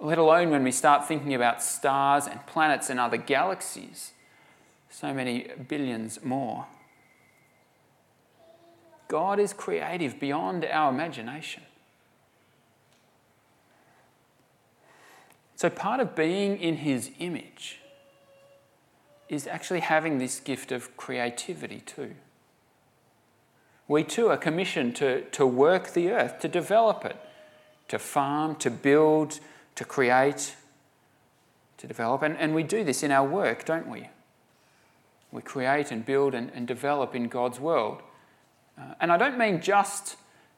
Let 0.00 0.18
alone 0.18 0.50
when 0.50 0.62
we 0.62 0.70
start 0.70 1.08
thinking 1.08 1.34
about 1.34 1.62
stars 1.62 2.26
and 2.26 2.44
planets 2.46 2.88
and 2.88 3.00
other 3.00 3.16
galaxies, 3.16 4.12
so 4.90 5.12
many 5.12 5.48
billions 5.68 6.24
more. 6.24 6.66
God 9.08 9.40
is 9.40 9.52
creative 9.52 10.20
beyond 10.20 10.64
our 10.64 10.90
imagination. 10.92 11.62
So, 15.56 15.68
part 15.68 15.98
of 15.98 16.14
being 16.14 16.58
in 16.58 16.76
His 16.76 17.10
image 17.18 17.80
is 19.28 19.46
actually 19.46 19.80
having 19.80 20.18
this 20.18 20.38
gift 20.38 20.70
of 20.70 20.96
creativity 20.96 21.80
too. 21.80 22.14
We 23.88 24.04
too 24.04 24.28
are 24.28 24.36
commissioned 24.36 24.94
to, 24.96 25.22
to 25.22 25.46
work 25.46 25.94
the 25.94 26.10
earth, 26.10 26.38
to 26.40 26.48
develop 26.48 27.04
it, 27.04 27.16
to 27.88 27.98
farm, 27.98 28.54
to 28.56 28.70
build, 28.70 29.40
to 29.78 29.84
create, 29.84 30.56
to 31.76 31.86
develop. 31.86 32.22
And, 32.22 32.36
and 32.36 32.52
we 32.52 32.64
do 32.64 32.82
this 32.82 33.04
in 33.04 33.12
our 33.12 33.24
work, 33.24 33.64
don't 33.64 33.88
we? 33.88 34.08
We 35.30 35.40
create 35.40 35.92
and 35.92 36.04
build 36.04 36.34
and, 36.34 36.50
and 36.52 36.66
develop 36.66 37.14
in 37.14 37.28
God's 37.28 37.60
world. 37.60 38.02
Uh, 38.76 38.94
and 39.00 39.12
I 39.12 39.16
don't 39.16 39.38
mean 39.38 39.60
just 39.60 40.16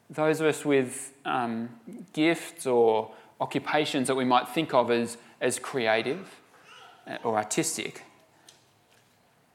those 0.09 0.39
of 0.39 0.47
us 0.47 0.65
with 0.65 1.13
um, 1.23 1.69
gifts 2.13 2.65
or 2.65 3.11
occupations 3.39 4.07
that 4.07 4.15
we 4.15 4.25
might 4.25 4.49
think 4.49 4.73
of 4.73 4.89
as, 4.89 5.17
as 5.39 5.59
creative 5.59 6.41
uh, 7.05 7.17
or 7.23 7.37
artistic, 7.37 8.03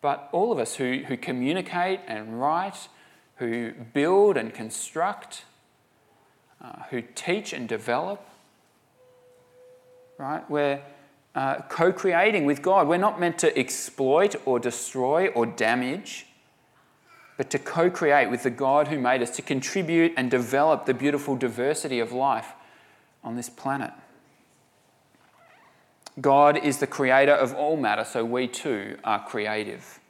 but 0.00 0.28
all 0.30 0.52
of 0.52 0.61
us 0.61 0.76
who, 0.76 1.02
who 1.08 1.16
communicate 1.16 1.99
and 2.06 2.40
write, 2.40 2.87
who 3.38 3.73
build 3.92 4.37
and 4.37 4.54
construct, 4.54 5.42
uh, 6.62 6.85
who 6.90 7.02
teach 7.16 7.52
and 7.52 7.68
develop. 7.68 8.25
Right? 10.18 10.49
We're 10.49 10.80
uh, 11.35 11.56
co 11.68 11.92
creating 11.92 12.46
with 12.46 12.62
God. 12.62 12.88
We're 12.88 12.96
not 12.96 13.20
meant 13.20 13.38
to 13.40 13.58
exploit 13.58 14.35
or 14.46 14.58
destroy 14.58 15.28
or 15.28 15.44
damage, 15.44 16.26
but 17.37 17.50
to 17.50 17.58
co 17.58 17.90
create 17.90 18.30
with 18.30 18.42
the 18.42 18.50
God 18.50 18.88
who 18.88 18.99
made 18.99 19.23
us, 19.23 19.30
to 19.37 19.42
contribute 19.42 20.14
and 20.16 20.30
develop 20.30 20.87
the 20.87 20.94
beautiful 20.94 21.37
diversity 21.37 22.00
of 22.00 22.12
life 22.12 22.52
on 23.23 23.37
this 23.37 23.50
planet. 23.50 23.92
God 26.18 26.56
is 26.56 26.78
the 26.78 26.87
creator 26.87 27.35
of 27.35 27.54
all 27.54 27.76
matter, 27.76 28.04
so 28.04 28.25
we 28.25 28.49
too 28.49 28.96
are 29.04 29.23
creative. 29.23 30.00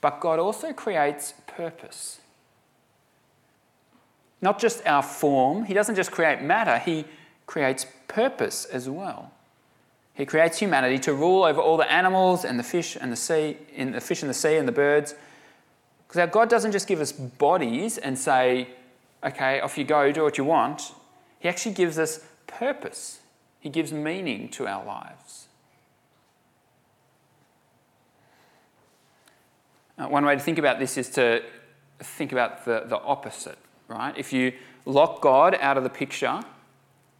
But 0.00 0.20
God 0.20 0.38
also 0.38 0.72
creates 0.72 1.34
purpose. 1.46 2.20
Not 4.40 4.58
just 4.58 4.86
our 4.86 5.02
form, 5.02 5.64
He 5.64 5.74
doesn't 5.74 5.96
just 5.96 6.10
create 6.10 6.40
matter, 6.40 6.78
He 6.78 7.04
creates 7.50 7.84
purpose 8.06 8.64
as 8.66 8.88
well. 8.88 9.32
He 10.14 10.24
creates 10.24 10.58
humanity 10.58 11.00
to 11.00 11.12
rule 11.12 11.42
over 11.42 11.60
all 11.60 11.76
the 11.76 11.90
animals 11.90 12.44
and 12.44 12.56
the 12.56 12.62
fish 12.62 12.96
and 12.98 13.10
the 13.10 13.16
sea, 13.16 13.56
in 13.74 13.90
the 13.90 14.00
fish 14.00 14.22
in 14.22 14.28
the 14.28 14.34
sea 14.34 14.54
and 14.54 14.68
the 14.68 14.72
birds. 14.72 15.16
Because 16.06 16.20
our 16.20 16.28
God 16.28 16.48
doesn't 16.48 16.70
just 16.70 16.86
give 16.86 17.00
us 17.00 17.10
bodies 17.10 17.98
and 17.98 18.16
say, 18.16 18.68
okay, 19.24 19.58
off 19.58 19.76
you 19.76 19.82
go, 19.82 20.12
do 20.12 20.22
what 20.22 20.38
you 20.38 20.44
want. 20.44 20.92
He 21.40 21.48
actually 21.48 21.74
gives 21.74 21.98
us 21.98 22.20
purpose. 22.46 23.18
He 23.58 23.68
gives 23.68 23.92
meaning 23.92 24.48
to 24.50 24.68
our 24.68 24.84
lives. 24.84 25.48
Uh, 29.98 30.06
one 30.06 30.24
way 30.24 30.36
to 30.36 30.40
think 30.40 30.58
about 30.58 30.78
this 30.78 30.96
is 30.96 31.10
to 31.10 31.42
think 31.98 32.30
about 32.30 32.64
the, 32.64 32.84
the 32.86 32.98
opposite, 33.00 33.58
right? 33.88 34.16
If 34.16 34.32
you 34.32 34.52
lock 34.86 35.20
God 35.20 35.58
out 35.60 35.76
of 35.76 35.82
the 35.82 35.90
picture, 35.90 36.44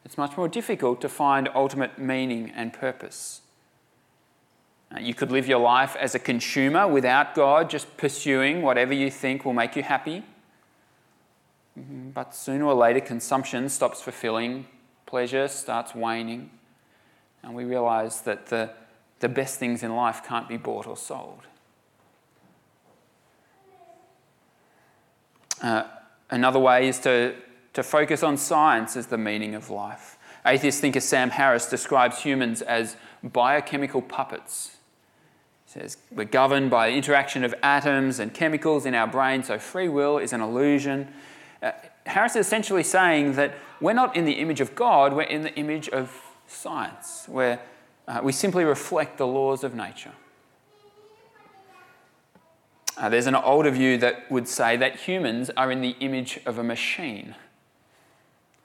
it's 0.04 0.18
much 0.18 0.36
more 0.36 0.48
difficult 0.48 1.00
to 1.00 1.08
find 1.08 1.48
ultimate 1.54 1.98
meaning 1.98 2.50
and 2.54 2.72
purpose. 2.72 3.42
Uh, 4.94 4.98
you 4.98 5.14
could 5.14 5.30
live 5.30 5.46
your 5.46 5.60
life 5.60 5.94
as 5.96 6.14
a 6.14 6.18
consumer 6.18 6.88
without 6.88 7.34
God, 7.34 7.70
just 7.70 7.96
pursuing 7.96 8.62
whatever 8.62 8.92
you 8.92 9.10
think 9.10 9.44
will 9.44 9.52
make 9.52 9.76
you 9.76 9.82
happy. 9.82 10.24
Mm-hmm. 11.78 12.10
But 12.10 12.34
sooner 12.34 12.64
or 12.64 12.74
later, 12.74 13.00
consumption 13.00 13.68
stops 13.68 14.00
fulfilling, 14.00 14.66
pleasure 15.06 15.46
starts 15.48 15.94
waning, 15.94 16.50
and 17.42 17.54
we 17.54 17.64
realize 17.64 18.22
that 18.22 18.46
the, 18.46 18.70
the 19.20 19.28
best 19.28 19.58
things 19.58 19.82
in 19.82 19.94
life 19.94 20.22
can't 20.26 20.48
be 20.48 20.56
bought 20.56 20.86
or 20.86 20.96
sold. 20.96 21.42
Uh, 25.62 25.84
another 26.30 26.58
way 26.58 26.88
is 26.88 26.98
to, 27.00 27.34
to 27.72 27.82
focus 27.82 28.22
on 28.22 28.36
science 28.36 28.96
as 28.96 29.06
the 29.06 29.18
meaning 29.18 29.54
of 29.54 29.70
life. 29.70 30.18
Atheist 30.44 30.80
thinker 30.80 31.00
Sam 31.00 31.30
Harris 31.30 31.68
describes 31.68 32.22
humans 32.22 32.62
as 32.62 32.96
biochemical 33.22 34.02
puppets. 34.02 34.76
He 35.66 35.78
says, 35.78 35.98
We're 36.10 36.24
governed 36.24 36.70
by 36.70 36.90
the 36.90 36.96
interaction 36.96 37.44
of 37.44 37.54
atoms 37.62 38.18
and 38.18 38.32
chemicals 38.32 38.86
in 38.86 38.94
our 38.94 39.06
brain, 39.06 39.42
so 39.42 39.58
free 39.58 39.88
will 39.88 40.18
is 40.18 40.32
an 40.32 40.40
illusion. 40.40 41.08
Uh, 41.62 41.72
Harris 42.06 42.36
is 42.36 42.46
essentially 42.46 42.82
saying 42.82 43.34
that 43.34 43.54
we're 43.80 43.92
not 43.92 44.16
in 44.16 44.24
the 44.24 44.32
image 44.32 44.60
of 44.60 44.74
God, 44.74 45.12
we're 45.12 45.22
in 45.22 45.42
the 45.42 45.54
image 45.54 45.88
of 45.90 46.10
science, 46.46 47.24
where 47.28 47.60
uh, 48.08 48.20
we 48.22 48.32
simply 48.32 48.64
reflect 48.64 49.18
the 49.18 49.26
laws 49.26 49.62
of 49.62 49.74
nature. 49.74 50.12
Uh, 52.96 53.08
there's 53.08 53.26
an 53.26 53.34
older 53.34 53.70
view 53.70 53.96
that 53.98 54.30
would 54.30 54.48
say 54.48 54.76
that 54.76 54.96
humans 54.96 55.50
are 55.56 55.70
in 55.70 55.80
the 55.80 55.96
image 56.00 56.40
of 56.44 56.58
a 56.58 56.64
machine. 56.64 57.34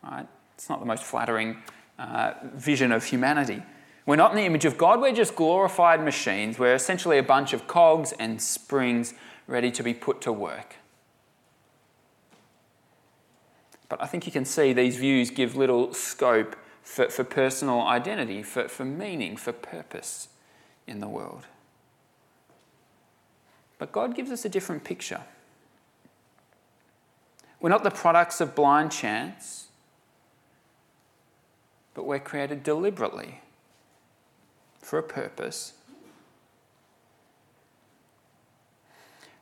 Right? 0.06 0.28
It's 0.54 0.70
not 0.70 0.80
the 0.80 0.86
most 0.86 1.04
flattering 1.04 1.58
uh, 2.00 2.34
vision 2.54 2.92
of 2.92 3.04
humanity. 3.04 3.64
We're 4.06 4.16
not 4.16 4.32
in 4.32 4.38
the 4.38 4.46
image 4.46 4.66
of 4.66 4.78
God, 4.78 5.02
we're 5.02 5.14
just 5.14 5.36
glorified 5.36 6.04
machines. 6.04 6.60
We're 6.60 6.76
essentially 6.76 7.18
a 7.18 7.24
bunch 7.24 7.54
of 7.54 7.68
cogs 7.68 8.14
and 8.20 8.42
springs 8.42 9.14
ready 9.48 9.72
to 9.72 9.84
be 9.84 9.94
put 9.94 10.22
to 10.22 10.32
work. 10.32 10.76
But 13.90 14.02
I 14.02 14.08
think 14.08 14.26
you 14.26 14.32
can 14.32 14.46
see 14.46 14.74
these 14.74 14.98
views 14.98 15.30
give 15.32 15.56
little 15.56 15.94
scope 15.94 16.56
for, 16.82 17.10
for 17.10 17.24
personal 17.24 17.82
identity, 17.82 18.44
for, 18.44 18.68
for 18.68 18.86
meaning, 18.86 19.38
for 19.38 19.52
purpose 19.52 20.28
in 20.88 21.00
the 21.00 21.08
world. 21.08 21.48
But 23.78 23.92
God 23.92 24.16
gives 24.16 24.32
us 24.32 24.46
a 24.46 24.50
different 24.50 24.84
picture. 24.84 25.22
We're 27.60 27.70
not 27.70 27.84
the 27.84 27.92
products 27.92 28.42
of 28.42 28.56
blind 28.56 28.92
chance, 28.92 29.65
but 31.96 32.06
we're 32.06 32.20
created 32.20 32.62
deliberately 32.62 33.42
for 34.80 35.00
a 35.00 35.04
purpose. 35.04 35.74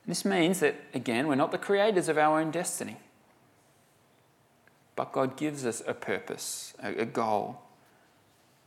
This 0.08 0.24
means 0.24 0.60
that, 0.60 0.76
again, 0.94 1.28
we're 1.28 1.36
not 1.36 1.52
the 1.52 1.58
creators 1.58 2.08
of 2.08 2.18
our 2.18 2.40
own 2.40 2.52
destiny, 2.52 2.98
but 4.96 5.12
God 5.12 5.36
gives 5.36 5.66
us 5.66 5.82
a 5.88 5.94
purpose, 5.94 6.74
a, 6.82 7.06
goal, 7.06 7.60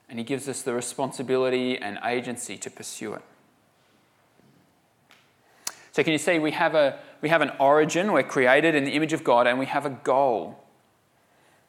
and 0.09 0.19
He 0.19 0.25
gives 0.25 0.49
us 0.49 0.63
the 0.63 0.75
responsibility 0.75 1.79
and 1.79 1.99
agency 2.05 2.57
to 2.59 2.71
pursue 2.71 3.15
it. 3.15 3.23
So 5.93 6.03
can 6.03 6.13
you 6.13 6.19
see 6.19 6.39
we 6.39 6.53
have, 6.53 6.75
a, 6.75 6.99
we 7.21 7.29
have 7.29 7.43
an 7.43 7.53
origin, 7.61 8.13
we're 8.13 8.23
created 8.23 8.75
in 8.75 8.85
the 8.85 8.93
image 8.93 9.13
of 9.13 9.23
God, 9.23 9.47
and 9.47 9.59
we 9.59 9.67
have 9.67 9.87
a 9.87 9.91
goal 9.91 10.66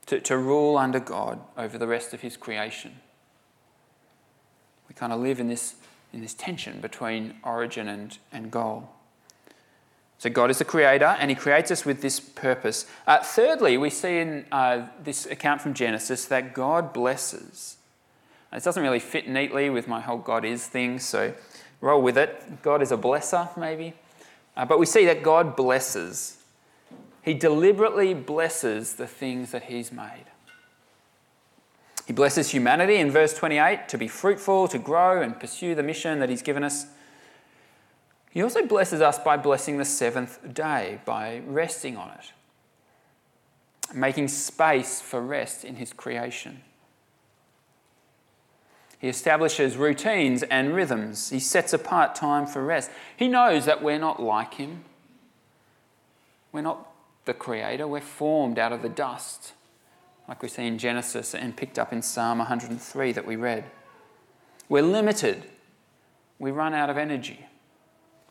to, 0.08 0.20
to 0.22 0.38
rule 0.38 0.78
under 0.78 1.00
God 1.00 1.39
over 1.58 1.78
the 1.78 1.88
rest 1.88 2.13
of 2.13 2.22
His 2.22 2.36
creation. 2.36 2.93
We 4.89 4.96
kind 4.96 5.13
of 5.13 5.20
live 5.20 5.39
in 5.39 5.48
this, 5.48 5.76
in 6.12 6.22
this 6.22 6.34
tension 6.34 6.80
between 6.82 7.36
origin 7.43 7.88
and, 7.88 8.17
and 8.32 8.50
goal. 8.50 8.89
So 10.17 10.32
God 10.32 10.50
is 10.50 10.58
the 10.58 10.65
creator, 10.65 11.15
and 11.20 11.30
He 11.30 11.36
creates 11.36 11.70
us 11.70 11.86
with 11.86 12.02
this 12.02 12.20
purpose. 12.20 12.88
Uh, 13.06 13.20
thirdly, 13.20 13.78
we 13.78 13.89
see 13.89 14.17
in 14.17 14.46
uh, 14.52 14.88
this 15.04 15.26
account 15.28 15.62
from 15.62 15.74
Genesis 15.74 16.26
that 16.26 16.54
God 16.54 16.91
blesses. 16.91 17.78
It 18.52 18.63
doesn't 18.63 18.82
really 18.82 19.00
fit 19.00 19.28
neatly 19.28 19.70
with 19.70 19.88
my 19.88 20.00
whole 20.00 20.17
God 20.17 20.46
is 20.46 20.65
thing, 20.65 21.00
so 21.00 21.34
roll 21.82 22.02
with 22.02 22.17
it. 22.17 22.63
God 22.63 22.82
is 22.82 22.91
a 22.91 22.98
blesser, 22.98 23.56
maybe. 23.58 23.93
Uh, 24.56 24.65
but 24.65 24.80
we 24.80 24.86
see 24.86 25.06
that 25.06 25.22
God 25.22 25.56
blesses. 25.56 26.37
He 27.28 27.34
deliberately 27.34 28.13
blesses 28.13 28.94
the 28.94 29.06
things 29.06 29.52
that 29.52 29.63
He's 29.63 29.92
made. 29.92 30.24
He 32.06 32.13
blesses 32.13 32.52
humanity 32.52 32.96
in 32.96 33.12
verse 33.12 33.34
28 33.34 33.90
to 33.90 33.98
be 33.98 34.08
fruitful, 34.08 34.70
to 34.70 34.80
grow, 34.80 35.22
and 35.22 35.38
pursue 35.38 35.76
the 35.76 35.84
mission 35.84 36.20
that 36.20 36.30
He's 36.30 36.42
given 36.42 36.63
us. 36.63 36.86
He 38.32 38.42
also 38.42 38.66
blesses 38.66 39.02
us 39.02 39.20
by 39.20 39.36
blessing 39.36 39.78
the 39.78 39.84
seventh 39.84 40.54
day, 40.54 41.02
by 41.04 41.42
resting 41.46 41.98
on 41.98 42.12
it, 42.12 42.32
making 43.94 44.30
space 44.30 45.02
for 45.02 45.20
rest 45.20 45.66
in 45.66 45.76
His 45.76 45.92
creation. 45.92 46.62
He 49.00 49.10
establishes 49.10 49.76
routines 49.76 50.44
and 50.44 50.74
rhythms. 50.74 51.30
He 51.30 51.42
sets 51.42 51.74
apart 51.74 52.16
time 52.16 52.48
for 52.48 52.63
rest. 52.63 52.90
He 53.18 53.28
knows 53.28 53.66
that 53.66 53.84
we're 53.84 54.00
not 54.00 54.22
like 54.22 54.54
him. 54.54 54.86
We're 56.54 56.62
not 56.62 56.88
the 57.28 57.36
creator, 57.36 57.88
we're 57.88 58.02
formed 58.02 58.58
out 58.58 58.74
of 58.74 58.82
the 58.82 58.90
dust, 58.90 59.54
like 60.28 60.42
we 60.42 60.50
see 60.50 60.66
in 60.66 60.80
Genesis 60.80 61.36
and 61.36 61.56
picked 61.56 61.78
up 61.78 61.94
in 61.94 62.02
Psalm 62.02 62.40
103 62.40 63.12
that 63.12 63.28
we 63.28 63.36
read. 63.36 63.66
We're 64.68 64.82
limited, 64.82 65.44
we 66.40 66.50
run 66.50 66.74
out 66.74 66.90
of 66.90 66.98
energy. 66.98 67.46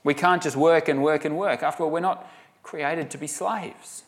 We 0.03 0.15
can't 0.15 0.43
just 0.43 0.57
work 0.57 0.89
and 0.89 1.03
work 1.03 1.25
and 1.25 1.37
work. 1.37 1.63
After 1.63 1.85
all, 1.85 1.91
we're 1.91 2.01
not 2.01 2.29
created 2.63 3.11
to 3.11 3.19
be 3.19 3.27
slaves. 3.27 4.03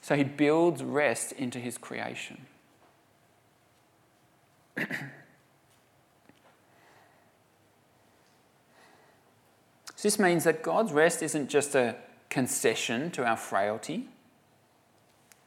So 0.00 0.16
he 0.16 0.24
builds 0.24 0.82
rest 0.82 1.32
into 1.32 1.58
his 1.58 1.76
creation. 1.76 2.46
so 9.98 10.06
this 10.06 10.20
means 10.20 10.44
that 10.44 10.62
God's 10.62 10.92
rest 10.92 11.24
isn't 11.24 11.48
just 11.48 11.74
a 11.74 11.96
concession 12.30 13.10
to 13.10 13.24
our 13.24 13.36
frailty. 13.36 14.06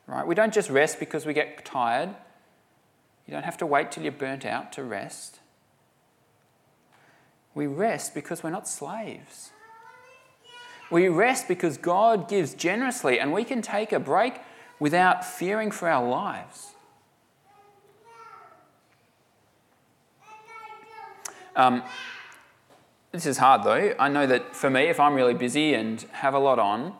Right? 0.08 0.28
We 0.28 0.36
don't 0.36 0.54
just 0.54 0.70
rest 0.70 1.00
because 1.00 1.26
we 1.26 1.34
get 1.34 1.64
tired. 1.64 2.10
You 3.26 3.34
don't 3.34 3.46
have 3.46 3.56
to 3.60 3.66
wait 3.66 3.94
till 3.94 4.04
you're 4.04 4.12
burnt 4.12 4.46
out 4.46 4.74
to 4.74 4.84
rest. 4.84 5.40
We 7.56 7.66
rest 7.66 8.14
because 8.14 8.44
we're 8.44 8.50
not 8.50 8.68
slaves. 8.68 9.52
We 10.92 11.08
rest 11.08 11.48
because 11.48 11.78
God 11.78 12.28
gives 12.28 12.54
generously 12.54 13.22
and 13.22 13.32
we 13.32 13.46
can 13.46 13.62
take 13.62 13.94
a 13.94 14.02
break 14.02 14.42
without 14.82 15.24
fearing 15.24 15.72
for 15.72 15.88
our 15.88 16.06
lives. 16.06 16.74
Um, 21.56 21.84
this 23.12 23.26
is 23.26 23.38
hard 23.38 23.64
though. 23.64 23.94
I 24.00 24.08
know 24.08 24.26
that 24.28 24.56
for 24.56 24.70
me, 24.70 24.84
if 24.84 25.00
I'm 25.00 25.14
really 25.14 25.34
busy 25.34 25.74
and 25.74 26.02
have 26.12 26.34
a 26.34 26.40
lot 26.40 26.60
on, 26.60 26.94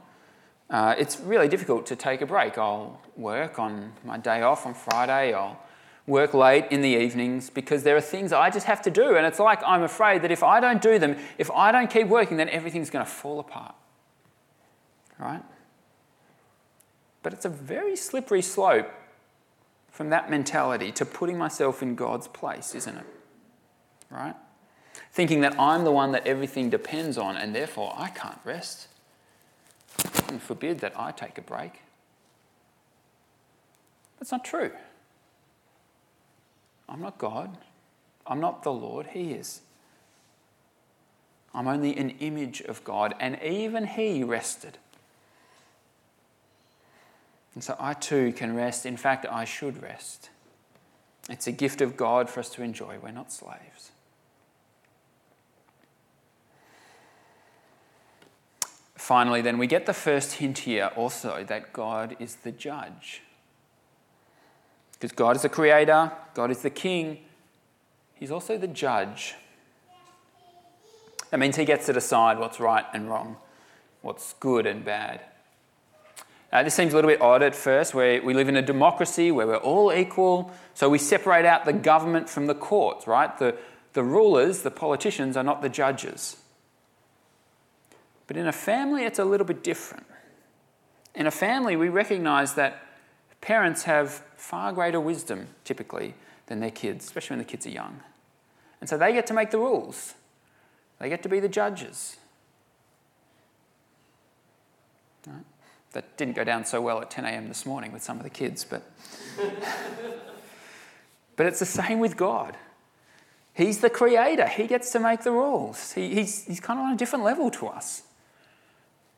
uh, 0.70 0.96
it's 0.98 1.20
really 1.20 1.48
difficult 1.48 1.86
to 1.88 1.96
take 1.96 2.22
a 2.22 2.26
break. 2.26 2.58
I'll 2.58 3.02
work 3.16 3.60
on 3.60 3.94
my 4.04 4.18
day 4.18 4.42
off 4.42 4.66
on 4.66 4.74
Friday, 4.74 5.34
I'll 5.34 5.60
work 6.08 6.34
late 6.34 6.66
in 6.72 6.82
the 6.82 6.90
evenings 6.90 7.50
because 7.50 7.84
there 7.84 7.96
are 7.96 8.02
things 8.02 8.34
I 8.34 8.50
just 8.50 8.66
have 8.66 8.82
to 8.84 8.92
do. 8.92 9.16
And 9.16 9.26
it's 9.26 9.40
like 9.40 9.62
I'm 9.66 9.84
afraid 9.84 10.22
that 10.24 10.32
if 10.32 10.44
I 10.44 10.60
don't 10.60 10.82
do 10.82 11.00
them, 11.00 11.18
if 11.38 11.52
I 11.52 11.72
don't 11.72 11.90
keep 11.90 12.08
working, 12.08 12.38
then 12.38 12.50
everything's 12.50 12.90
going 12.90 13.06
to 13.06 13.12
fall 13.12 13.40
apart. 13.40 13.76
Right? 15.20 15.44
But 17.24 17.34
it's 17.34 17.46
a 17.46 17.50
very 17.50 17.96
slippery 17.96 18.42
slope 18.42 18.90
from 19.92 20.10
that 20.10 20.30
mentality 20.30 20.92
to 20.94 21.06
putting 21.06 21.38
myself 21.38 21.84
in 21.84 21.96
God's 21.96 22.28
place, 22.28 22.74
isn't 22.74 22.98
it? 22.98 23.06
Right? 24.10 24.36
Thinking 25.12 25.42
that 25.42 25.60
I'm 25.60 25.84
the 25.84 25.92
one 25.92 26.14
that 26.14 26.26
everything 26.26 26.70
depends 26.70 27.18
on 27.18 27.36
and 27.36 27.54
therefore 27.54 27.94
I 27.98 28.10
can't 28.10 28.40
rest. 28.44 28.88
And 30.30 30.42
forbid 30.42 30.80
that 30.80 30.94
I 30.98 31.12
take 31.12 31.38
a 31.38 31.42
break. 31.42 31.82
That's 34.20 34.32
not 34.32 34.46
true. 34.46 34.72
I'm 36.88 37.02
not 37.02 37.18
God. 37.18 37.58
I'm 38.28 38.40
not 38.40 38.64
the 38.64 38.72
Lord. 38.72 39.08
He 39.08 39.32
is. 39.32 39.62
I'm 41.54 41.68
only 41.68 41.98
an 41.98 42.12
image 42.20 42.62
of 42.62 42.84
God, 42.84 43.14
and 43.20 43.42
even 43.42 43.86
He 43.86 44.24
rested. 44.24 44.78
And 47.54 47.64
so 47.64 47.76
I 47.80 47.94
too 47.94 48.32
can 48.32 48.56
rest. 48.56 48.86
In 48.86 48.96
fact, 48.96 49.26
I 49.30 49.44
should 49.44 49.82
rest. 49.82 50.30
It's 51.30 51.48
a 51.48 51.52
gift 51.52 51.82
of 51.82 51.98
God 51.98 52.30
for 52.30 52.40
us 52.40 52.50
to 52.52 52.64
enjoy. 52.64 52.98
We're 53.02 53.12
not 53.12 53.32
slaves. 53.32 53.91
Finally, 59.02 59.42
then, 59.42 59.58
we 59.58 59.66
get 59.66 59.88
the 59.88 59.96
first 59.96 60.34
hint 60.34 60.60
here 60.60 60.92
also 60.96 61.44
that 61.46 61.74
God 61.74 62.16
is 62.20 62.36
the 62.36 62.52
judge. 62.52 63.24
Because 64.92 65.12
God 65.12 65.36
is 65.36 65.42
the 65.42 65.50
creator, 65.50 66.12
God 66.36 66.52
is 66.52 66.62
the 66.62 66.70
king, 66.70 67.18
He's 68.14 68.30
also 68.30 68.60
the 68.60 68.68
judge. 68.68 69.34
That 71.32 71.40
means 71.40 71.56
He 71.56 71.66
gets 71.66 71.88
to 71.88 71.94
decide 71.94 72.38
what's 72.38 72.60
right 72.60 72.86
and 72.94 73.10
wrong, 73.10 73.38
what's 74.04 74.34
good 74.34 74.68
and 74.68 74.86
bad. 74.86 75.22
Uh, 76.54 76.62
this 76.62 76.76
seems 76.76 76.94
a 76.94 76.96
little 76.96 77.10
bit 77.10 77.22
odd 77.22 77.42
at 77.42 77.56
first, 77.56 77.96
where 77.96 78.22
we 78.22 78.36
live 78.36 78.50
in 78.50 78.56
a 78.56 78.62
democracy 78.62 79.32
where 79.32 79.48
we're 79.48 79.56
all 79.56 79.92
equal, 79.92 80.52
so 80.76 80.88
we 80.88 81.00
separate 81.00 81.46
out 81.46 81.66
the 81.66 81.74
government 81.74 82.30
from 82.30 82.46
the 82.46 82.54
courts, 82.54 83.08
right? 83.08 83.36
The, 83.40 83.56
the 83.94 84.04
rulers, 84.04 84.62
the 84.62 84.70
politicians, 84.70 85.36
are 85.36 85.44
not 85.44 85.64
the 85.64 85.70
judges. 85.70 86.38
But 88.28 88.38
in 88.38 88.48
a 88.48 88.52
family, 88.52 89.04
it's 89.04 89.20
a 89.20 89.26
little 89.26 89.46
bit 89.46 89.64
different. 89.64 90.06
In 91.16 91.28
a 91.28 91.32
family, 91.32 91.76
we 91.76 91.90
recognize 91.90 92.54
that 92.56 92.82
parents 93.42 93.84
have 93.84 94.24
far 94.38 94.72
greater 94.72 95.00
wisdom, 95.00 95.48
typically, 95.64 96.14
than 96.48 96.60
their 96.60 96.72
kids, 96.72 97.06
especially 97.06 97.36
when 97.36 97.46
the 97.46 97.52
kids 97.52 97.66
are 97.66 97.72
young. 97.72 98.00
And 98.80 98.90
so 98.90 98.98
they 98.98 99.14
get 99.14 99.28
to 99.28 99.34
make 99.34 99.52
the 99.52 99.58
rules, 99.58 100.14
they 101.00 101.10
get 101.10 101.24
to 101.24 101.30
be 101.30 101.40
the 101.40 101.50
judges. 101.50 102.18
Right? 105.28 105.46
That 105.94 106.18
didn't 106.18 106.36
go 106.36 106.44
down 106.44 106.66
so 106.66 106.82
well 106.82 107.02
at 107.02 107.12
10 107.12 107.26
a.m. 107.26 107.48
this 107.48 107.66
morning 107.66 107.92
with 107.92 108.02
some 108.02 108.18
of 108.18 108.24
the 108.24 108.30
kids, 108.30 108.64
but. 108.64 108.84
but 111.36 111.46
it's 111.46 111.60
the 111.60 111.66
same 111.66 112.00
with 112.00 112.18
God. 112.18 112.58
He's 113.54 113.80
the 113.80 113.90
creator, 113.90 114.48
He 114.48 114.68
gets 114.68 114.92
to 114.92 115.00
make 115.00 115.24
the 115.24 115.32
rules. 115.32 115.92
He, 115.92 116.16
he's, 116.16 116.46
he's 116.46 116.60
kind 116.60 116.80
of 116.80 116.86
on 116.86 116.94
a 116.94 116.98
different 116.98 117.26
level 117.26 117.52
to 117.52 117.68
us. 117.68 118.04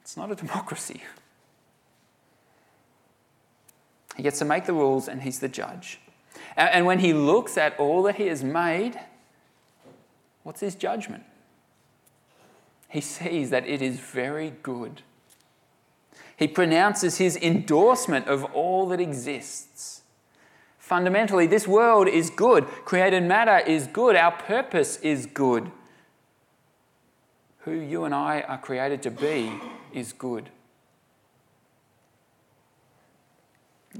It's 0.03 0.17
not 0.17 0.29
a 0.31 0.35
democracy. 0.35 1.01
He 4.17 4.23
gets 4.23 4.37
to 4.39 4.45
make 4.45 4.65
the 4.65 4.73
rules 4.73 5.07
and 5.07 5.23
he's 5.23 5.39
the 5.39 5.47
judge. 5.47 5.99
And 6.57 6.85
when 6.85 6.99
he 6.99 7.13
looks 7.13 7.57
at 7.57 7.79
all 7.79 8.03
that 8.03 8.15
he 8.15 8.27
has 8.27 8.43
made, 8.43 8.99
what's 10.43 10.59
his 10.59 10.75
judgment? 10.75 11.23
He 12.89 12.99
sees 13.01 13.49
that 13.49 13.65
it 13.65 13.81
is 13.81 13.99
very 13.99 14.53
good. 14.61 15.01
He 16.35 16.47
pronounces 16.47 17.17
his 17.17 17.37
endorsement 17.37 18.27
of 18.27 18.43
all 18.53 18.87
that 18.89 18.99
exists. 18.99 20.01
Fundamentally, 20.77 21.47
this 21.47 21.65
world 21.65 22.09
is 22.09 22.29
good. 22.29 22.65
Created 22.83 23.23
matter 23.23 23.59
is 23.59 23.87
good. 23.87 24.17
Our 24.17 24.33
purpose 24.33 24.97
is 24.97 25.25
good. 25.25 25.71
Who 27.59 27.71
you 27.71 28.03
and 28.03 28.13
I 28.13 28.41
are 28.41 28.57
created 28.57 29.01
to 29.03 29.11
be 29.11 29.53
is 29.93 30.13
good. 30.13 30.49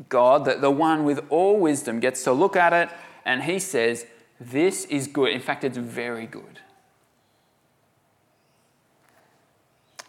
God, 0.10 0.45
the, 0.45 0.56
the 0.56 0.71
one 0.71 1.03
with 1.03 1.23
all 1.29 1.60
wisdom, 1.60 1.99
gets 1.99 2.23
to 2.23 2.34
look 2.34 2.56
at 2.56 2.73
it 2.73 2.89
and 3.25 3.43
he 3.43 3.60
says, 3.60 4.06
This 4.39 4.86
is 4.86 5.08
good. 5.08 5.32
In 5.32 5.39
fact, 5.39 5.63
it's 5.63 5.77
very 5.77 6.25
good. 6.25 6.60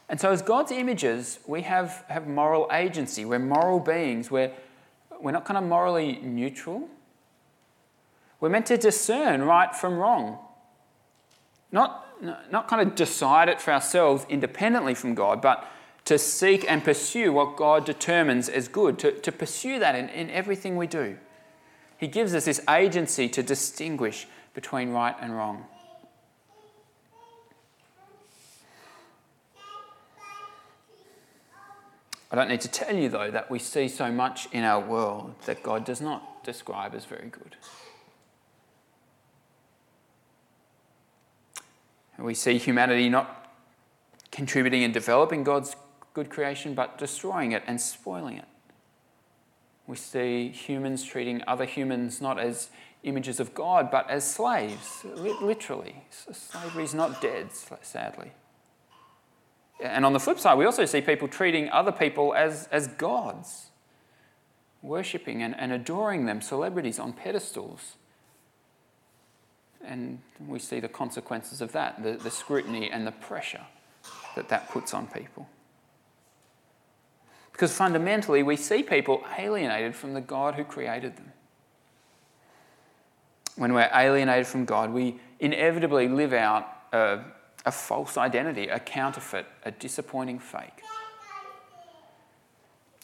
And 0.09 0.21
so, 0.21 0.31
as 0.31 0.43
God's 0.43 0.71
images, 0.71 1.39
we 1.47 1.63
have, 1.63 2.05
have 2.09 2.27
moral 2.27 2.69
agency. 2.73 3.25
We're 3.25 3.39
moral 3.39 3.81
beings. 3.81 4.31
We're, 4.31 4.53
we're 5.21 5.33
not 5.33 5.45
kind 5.45 5.59
of 5.59 5.65
morally 5.65 6.19
neutral. 6.23 6.89
We're 8.41 8.51
meant 8.51 8.67
to 8.67 8.77
discern 8.77 9.43
right 9.43 9.75
from 9.75 9.95
wrong. 9.95 10.39
Not, 11.73 12.07
not 12.51 12.69
kind 12.69 12.87
of 12.87 12.95
decide 12.95 13.49
it 13.49 13.61
for 13.61 13.73
ourselves 13.73 14.27
independently 14.29 14.95
from 14.95 15.15
God, 15.15 15.41
but 15.41 15.67
to 16.05 16.19
seek 16.19 16.71
and 16.71 16.85
pursue 16.85 17.33
what 17.33 17.57
God 17.57 17.85
determines 17.85 18.49
as 18.49 18.69
good, 18.69 18.99
to, 18.99 19.13
to 19.13 19.33
pursue 19.33 19.79
that 19.79 19.95
in, 19.95 20.09
in 20.11 20.31
everything 20.31 20.77
we 20.77 20.87
do. 20.87 21.17
He 21.97 22.09
gives 22.09 22.35
us 22.35 22.45
this 22.45 22.61
agency 22.69 23.29
to 23.31 23.43
distinguish 23.43 24.27
between 24.53 24.91
right 24.91 25.17
and 25.21 25.35
wrong. 25.35 25.65
I 32.31 32.37
don't 32.37 32.49
need 32.49 32.63
to 32.63 32.69
tell 32.69 32.97
you, 32.97 33.09
though, 33.09 33.31
that 33.31 33.49
we 33.49 33.61
see 33.61 33.87
so 33.87 34.11
much 34.11 34.49
in 34.53 34.65
our 34.65 34.81
world 34.81 35.35
that 35.47 35.63
God 35.63 35.85
does 35.85 36.01
not 36.01 36.43
describe 36.43 36.95
as 36.95 37.05
very 37.05 37.29
good. 37.29 37.57
We 42.19 42.35
see 42.35 42.59
humanity 42.59 43.09
not 43.09 43.53
contributing 44.33 44.83
and 44.83 44.93
developing 44.93 45.45
God's 45.45 45.77
good 46.15 46.31
creation, 46.31 46.75
but 46.75 46.97
destroying 46.97 47.53
it 47.53 47.63
and 47.67 47.81
spoiling 47.81 48.39
it. 48.39 48.47
We 49.87 49.97
see 49.97 50.49
humans 50.49 51.05
treating 51.05 51.43
other 51.47 51.67
humans 51.67 52.21
not 52.23 52.39
as 52.39 52.71
images 53.03 53.39
of 53.39 53.53
God, 53.55 53.91
but 53.91 54.09
as 54.09 54.25
slaves, 54.25 55.05
literally. 55.05 56.05
Slavery 56.33 56.85
is 56.85 56.95
not 56.95 57.21
dead, 57.21 57.49
sadly. 57.83 58.33
And 59.81 60.07
on 60.07 60.13
the 60.13 60.21
flip 60.21 60.39
side, 60.39 60.57
we 60.57 60.65
also 60.65 60.87
see 60.87 61.01
people 61.03 61.29
treating 61.29 61.69
other 61.69 61.93
people 61.93 62.33
as, 62.35 62.69
as 62.73 62.87
gods, 62.87 63.67
worshipping 64.83 65.43
and, 65.43 65.55
and 65.59 65.73
adoring 65.73 66.25
them, 66.27 66.41
celebrities 66.41 66.99
on 66.99 67.13
pedestals. 67.13 67.97
And 69.85 70.21
we 70.47 70.59
see 70.59 70.81
the 70.81 70.89
consequences 70.89 71.61
of 71.61 71.73
that, 71.73 72.03
the, 72.03 72.13
the 72.13 72.31
scrutiny 72.31 72.91
and 72.91 73.07
the 73.07 73.13
pressure 73.13 73.67
that 74.37 74.49
that 74.49 74.71
puts 74.71 74.95
on 74.95 75.09
people. 75.09 75.47
Because 77.55 77.73
fundamentally, 77.73 78.43
we 78.43 78.57
see 78.57 78.83
people 78.83 79.23
alienated 79.39 79.95
from 79.95 80.13
the 80.13 80.21
God 80.21 80.57
who 80.57 80.65
created 80.65 81.17
them. 81.17 81.33
When 83.55 83.73
we're 83.73 83.89
alienated 83.95 84.49
from 84.49 84.65
God, 84.65 84.91
we 84.91 85.21
inevitably 85.39 86.09
live 86.09 86.33
out 86.33 86.67
a, 86.93 87.21
a 87.65 87.71
false 87.71 88.19
identity, 88.19 88.67
a 88.67 88.81
counterfeit, 88.81 89.47
a 89.65 89.71
disappointing 89.71 90.41
fake. 90.41 90.83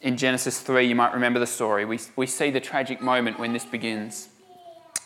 In 0.02 0.16
Genesis 0.16 0.58
3, 0.58 0.84
you 0.84 0.96
might 0.96 1.14
remember 1.14 1.38
the 1.38 1.46
story. 1.46 1.84
We, 1.84 2.00
we 2.16 2.26
see 2.26 2.50
the 2.50 2.58
tragic 2.58 3.00
moment 3.00 3.38
when 3.38 3.52
this 3.52 3.64
begins. 3.64 4.30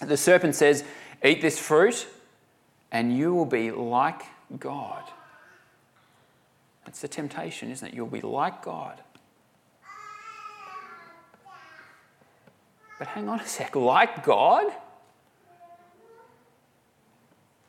The 0.00 0.16
serpent 0.16 0.54
says, 0.54 0.84
Eat 1.22 1.42
this 1.42 1.58
fruit, 1.58 2.06
and 2.90 3.14
you 3.14 3.34
will 3.34 3.44
be 3.44 3.70
like 3.70 4.22
God. 4.58 5.02
That's 6.86 7.02
the 7.02 7.08
temptation, 7.08 7.70
isn't 7.70 7.88
it? 7.88 7.92
You'll 7.92 8.06
be 8.06 8.22
like 8.22 8.62
God. 8.62 9.02
But 12.98 13.08
hang 13.08 13.28
on 13.28 13.40
a 13.40 13.46
sec, 13.46 13.74
like 13.74 14.24
God? 14.24 14.72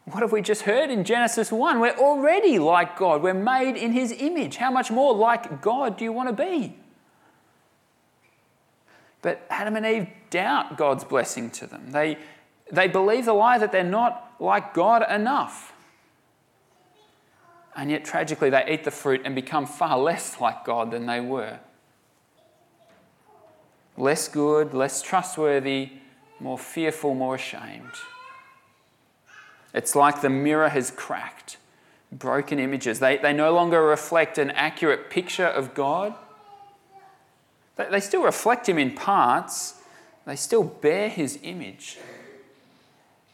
What 0.06 0.22
have 0.22 0.32
we 0.32 0.42
just 0.42 0.62
heard 0.64 0.92
in 0.92 1.04
Genesis 1.04 1.52
1? 1.52 1.80
We're 1.80 1.98
already 1.98 2.60
like 2.60 2.98
God. 2.98 3.24
We're 3.24 3.34
made 3.34 3.76
in 3.76 3.92
His 3.92 4.12
image. 4.12 4.58
How 4.58 4.70
much 4.70 4.92
more 4.92 5.16
like 5.16 5.62
God 5.62 5.98
do 5.98 6.04
you 6.04 6.12
want 6.12 6.30
to 6.30 6.44
be? 6.44 6.78
But 9.24 9.44
Adam 9.50 9.76
and 9.76 9.86
Eve 9.86 10.08
doubt 10.30 10.78
God's 10.78 11.04
blessing 11.04 11.50
to 11.52 11.66
them. 11.66 11.90
They, 11.90 12.20
they 12.72 12.88
believe 12.88 13.26
the 13.26 13.34
lie 13.34 13.58
that 13.58 13.72
they're 13.72 13.84
not 13.84 14.36
like 14.40 14.76
God 14.76 15.04
enough. 15.10 15.74
And 17.76 17.90
yet, 17.90 18.06
tragically, 18.06 18.52
they 18.52 18.64
eat 18.70 18.84
the 18.84 18.92
fruit 18.92 19.22
and 19.26 19.34
become 19.34 19.66
far 19.66 19.98
less 19.98 20.40
like 20.40 20.64
God 20.64 20.92
than 20.92 21.08
they 21.08 21.20
were. 21.20 21.60
Less 23.98 24.28
good, 24.28 24.74
less 24.74 25.02
trustworthy, 25.02 25.92
more 26.40 26.58
fearful, 26.58 27.14
more 27.14 27.36
ashamed. 27.36 27.92
It's 29.74 29.96
like 29.96 30.22
the 30.22 30.30
mirror 30.30 30.70
has 30.70 30.92
cracked, 30.92 31.58
broken 32.12 32.60
images. 32.60 33.00
They, 33.00 33.18
they 33.18 33.34
no 33.34 33.54
longer 33.54 33.82
reflect 33.82 34.38
an 34.38 34.52
accurate 34.52 35.10
picture 35.10 35.46
of 35.46 35.74
God. 35.74 36.14
They, 37.76 37.88
they 37.90 38.00
still 38.00 38.24
reflect 38.24 38.70
Him 38.70 38.78
in 38.78 38.92
parts, 38.92 39.82
they 40.26 40.36
still 40.36 40.64
bear 40.64 41.10
His 41.10 41.40
image. 41.44 41.98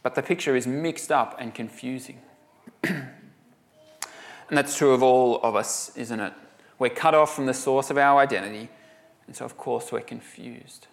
But 0.03 0.15
the 0.15 0.23
picture 0.23 0.55
is 0.55 0.65
mixed 0.65 1.11
up 1.11 1.35
and 1.39 1.53
confusing. 1.53 2.19
and 2.83 3.07
that's 4.49 4.75
true 4.75 4.93
of 4.93 5.03
all 5.03 5.39
of 5.43 5.55
us, 5.55 5.95
isn't 5.95 6.19
it? 6.19 6.33
We're 6.79 6.89
cut 6.89 7.13
off 7.13 7.35
from 7.35 7.45
the 7.45 7.53
source 7.53 7.91
of 7.91 7.99
our 7.99 8.19
identity, 8.19 8.69
and 9.27 9.35
so 9.35 9.45
of 9.45 9.57
course 9.57 9.91
we're 9.91 10.01
confused. 10.01 10.87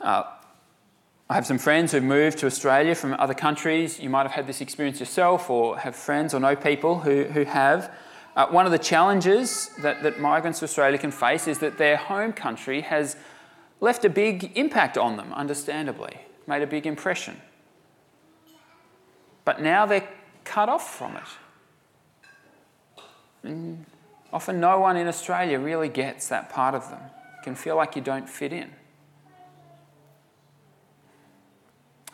Uh, 0.00 0.22
I 1.28 1.34
have 1.34 1.46
some 1.46 1.58
friends 1.58 1.90
who've 1.90 2.04
moved 2.04 2.38
to 2.38 2.46
Australia 2.46 2.94
from 2.94 3.14
other 3.14 3.34
countries. 3.34 3.98
You 3.98 4.08
might 4.08 4.22
have 4.22 4.30
had 4.30 4.46
this 4.46 4.60
experience 4.60 5.00
yourself 5.00 5.50
or 5.50 5.76
have 5.78 5.96
friends 5.96 6.32
or 6.34 6.38
know 6.38 6.54
people 6.54 7.00
who, 7.00 7.24
who 7.24 7.44
have. 7.44 7.92
Uh, 8.36 8.46
one 8.46 8.66
of 8.66 8.72
the 8.72 8.78
challenges 8.78 9.70
that, 9.80 10.04
that 10.04 10.20
migrants 10.20 10.60
to 10.60 10.64
Australia 10.66 10.98
can 10.98 11.10
face 11.10 11.48
is 11.48 11.58
that 11.58 11.78
their 11.78 11.96
home 11.96 12.32
country 12.32 12.82
has 12.82 13.16
left 13.80 14.04
a 14.04 14.08
big 14.08 14.52
impact 14.56 14.96
on 14.96 15.16
them, 15.16 15.32
understandably, 15.32 16.20
made 16.46 16.62
a 16.62 16.66
big 16.66 16.86
impression. 16.86 17.40
But 19.44 19.60
now 19.60 19.86
they're 19.86 20.08
cut 20.46 20.68
off 20.68 20.96
from 20.96 21.16
it. 21.16 21.22
And 23.42 23.84
often 24.32 24.60
no 24.60 24.80
one 24.80 24.96
in 24.96 25.06
Australia 25.06 25.58
really 25.58 25.88
gets 25.88 26.28
that 26.28 26.48
part 26.48 26.74
of 26.74 26.88
them. 26.88 27.00
You 27.02 27.42
can 27.42 27.54
feel 27.54 27.76
like 27.76 27.96
you 27.96 28.02
don't 28.02 28.28
fit 28.28 28.52
in. 28.52 28.70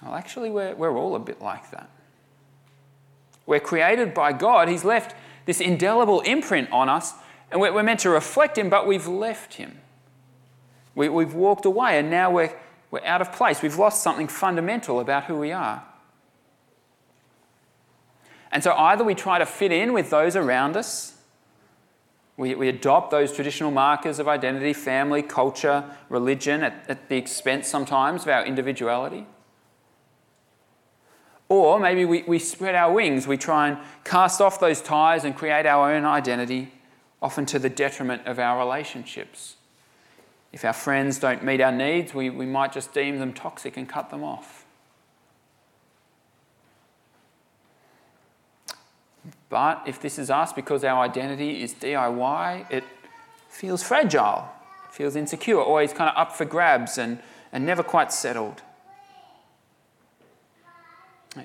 Well, 0.03 0.15
actually, 0.15 0.51
we're, 0.51 0.75
we're 0.75 0.97
all 0.97 1.15
a 1.15 1.21
bit 1.21 1.41
like 1.41 1.71
that. 1.71 1.89
We're 3.47 3.61
created 3.61 4.15
by 4.15 4.33
God. 4.33 4.69
He's 4.69 4.85
left 4.85 5.15
this 5.47 5.61
indelible 5.61 6.21
imprint 6.23 6.71
on 6.73 6.89
us, 6.89 7.15
and 7.51 7.61
we're, 7.61 7.73
we're 7.73 7.83
meant 7.83 8.01
to 8.01 8.11
reflect 8.11 8.59
Him, 8.59 8.69
but 8.69 8.87
we've 8.87 9.07
left 9.07 9.55
Him. 9.55 9.79
We, 10.95 11.09
we've 11.09 11.35
walked 11.35 11.65
away, 11.65 11.99
and 11.99 12.11
now 12.11 12.31
we're, 12.31 12.53
we're 12.91 13.05
out 13.05 13.21
of 13.21 13.33
place. 13.33 13.63
We've 13.63 13.79
lost 13.79 14.03
something 14.03 14.27
fundamental 14.27 14.99
about 14.99 15.25
who 15.25 15.37
we 15.37 15.53
are. 15.53 15.85
And 18.53 18.63
so 18.63 18.75
either 18.75 19.03
we 19.03 19.15
try 19.15 19.39
to 19.39 19.47
fit 19.47 19.73
in 19.73 19.93
with 19.95 20.11
those 20.11 20.37
around 20.37 20.77
us, 20.77 21.15
we, 22.37 22.55
we 22.55 22.69
adopt 22.69 23.11
those 23.11 23.33
traditional 23.33 23.71
markers 23.71 24.19
of 24.19 24.29
identity, 24.29 24.73
family, 24.73 25.23
culture, 25.23 25.85
religion, 26.09 26.63
at, 26.63 26.85
at 26.89 27.09
the 27.09 27.17
expense 27.17 27.69
sometimes 27.69 28.23
of 28.23 28.29
our 28.29 28.45
individuality. 28.45 29.27
Or 31.49 31.79
maybe 31.79 32.05
we, 32.05 32.23
we 32.23 32.39
spread 32.39 32.75
our 32.75 32.93
wings, 32.93 33.27
we 33.27 33.37
try 33.37 33.69
and 33.69 33.79
cast 34.05 34.41
off 34.41 34.59
those 34.59 34.81
ties 34.81 35.25
and 35.25 35.37
create 35.37 35.67
our 35.67 35.93
own 35.93 36.05
identity, 36.05 36.73
often 37.21 37.45
to 37.47 37.59
the 37.59 37.69
detriment 37.69 38.27
of 38.27 38.39
our 38.39 38.59
relationships. 38.59 39.57
If 40.53 40.65
our 40.65 40.73
friends 40.73 41.19
don't 41.19 41.45
meet 41.45 41.61
our 41.61 41.73
needs, 41.73 42.15
we, 42.15 42.31
we 42.31 42.47
might 42.47 42.73
just 42.73 42.95
deem 42.95 43.19
them 43.19 43.33
toxic 43.33 43.77
and 43.77 43.89
cut 43.89 44.11
them 44.11 44.25
off. 44.25 44.62
But 49.53 49.83
if 49.85 50.01
this 50.01 50.19
is 50.19 50.31
us 50.31 50.51
because 50.51 50.83
our 50.83 51.05
identity 51.05 51.63
is 51.63 51.75
DIY, 51.75 52.71
it 52.71 52.85
feels 53.51 53.83
fragile, 53.83 54.49
feels 54.91 55.15
insecure, 55.15 55.61
always 55.61 55.93
kind 55.93 56.09
of 56.09 56.17
up 56.17 56.33
for 56.35 56.47
grabs 56.47 56.97
and, 56.97 57.19
and 57.53 57.67
never 57.67 57.83
quite 57.83 58.15
settled 58.15 58.63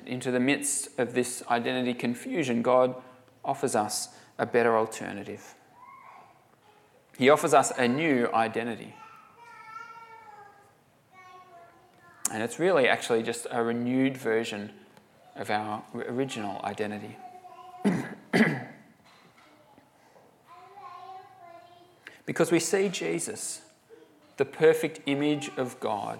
into 0.05 0.31
the 0.31 0.39
midst 0.39 0.97
of 0.97 1.15
this 1.15 1.43
identity 1.49 1.93
confusion, 1.93 2.61
God 2.61 2.95
offers 3.43 3.75
us 3.75 4.07
a 4.37 4.45
better 4.45 4.77
alternative. 4.77 5.53
He 7.17 7.29
offers 7.29 7.53
us 7.53 7.73
a 7.77 7.89
new 7.89 8.29
identity. 8.33 8.95
And 12.31 12.41
it's 12.41 12.57
really 12.57 12.87
actually 12.87 13.23
just 13.23 13.47
a 13.51 13.61
renewed 13.61 14.15
version 14.15 14.71
of 15.35 15.49
our 15.49 15.83
original 15.93 16.61
identity. 16.63 17.17
because 22.25 22.51
we 22.51 22.59
see 22.59 22.89
Jesus, 22.89 23.61
the 24.37 24.45
perfect 24.45 25.01
image 25.05 25.49
of 25.57 25.79
God 25.79 26.19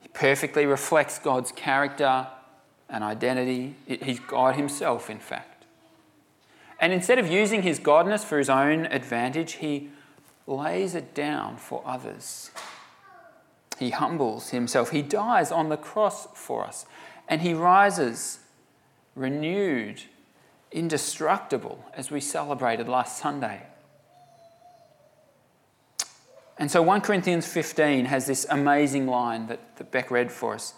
He 0.00 0.08
perfectly 0.08 0.66
reflects 0.66 1.18
God's 1.18 1.52
character 1.52 2.26
and 2.88 3.02
identity. 3.02 3.74
He's 3.86 4.20
God 4.20 4.56
Himself, 4.56 5.08
in 5.08 5.18
fact. 5.18 5.64
And 6.78 6.92
instead 6.92 7.18
of 7.18 7.28
using 7.28 7.62
His 7.62 7.78
godness 7.78 8.24
for 8.24 8.38
His 8.38 8.50
own 8.50 8.86
advantage, 8.86 9.52
He 9.54 9.90
lays 10.46 10.94
it 10.94 11.14
down 11.14 11.56
for 11.56 11.82
others. 11.86 12.50
He 13.78 13.90
humbles 13.90 14.50
Himself. 14.50 14.90
He 14.90 15.00
dies 15.00 15.50
on 15.52 15.68
the 15.68 15.76
cross 15.76 16.26
for 16.34 16.64
us. 16.64 16.84
And 17.28 17.40
He 17.40 17.54
rises 17.54 18.40
renewed, 19.14 20.02
indestructible, 20.70 21.84
as 21.94 22.10
we 22.10 22.20
celebrated 22.20 22.88
last 22.88 23.18
Sunday. 23.18 23.62
And 26.58 26.70
so 26.70 26.82
1 26.82 27.00
Corinthians 27.00 27.46
15 27.46 28.04
has 28.06 28.26
this 28.26 28.46
amazing 28.48 29.06
line 29.06 29.46
that, 29.48 29.76
that 29.76 29.90
Beck 29.90 30.10
read 30.10 30.30
for 30.30 30.54
us. 30.54 30.74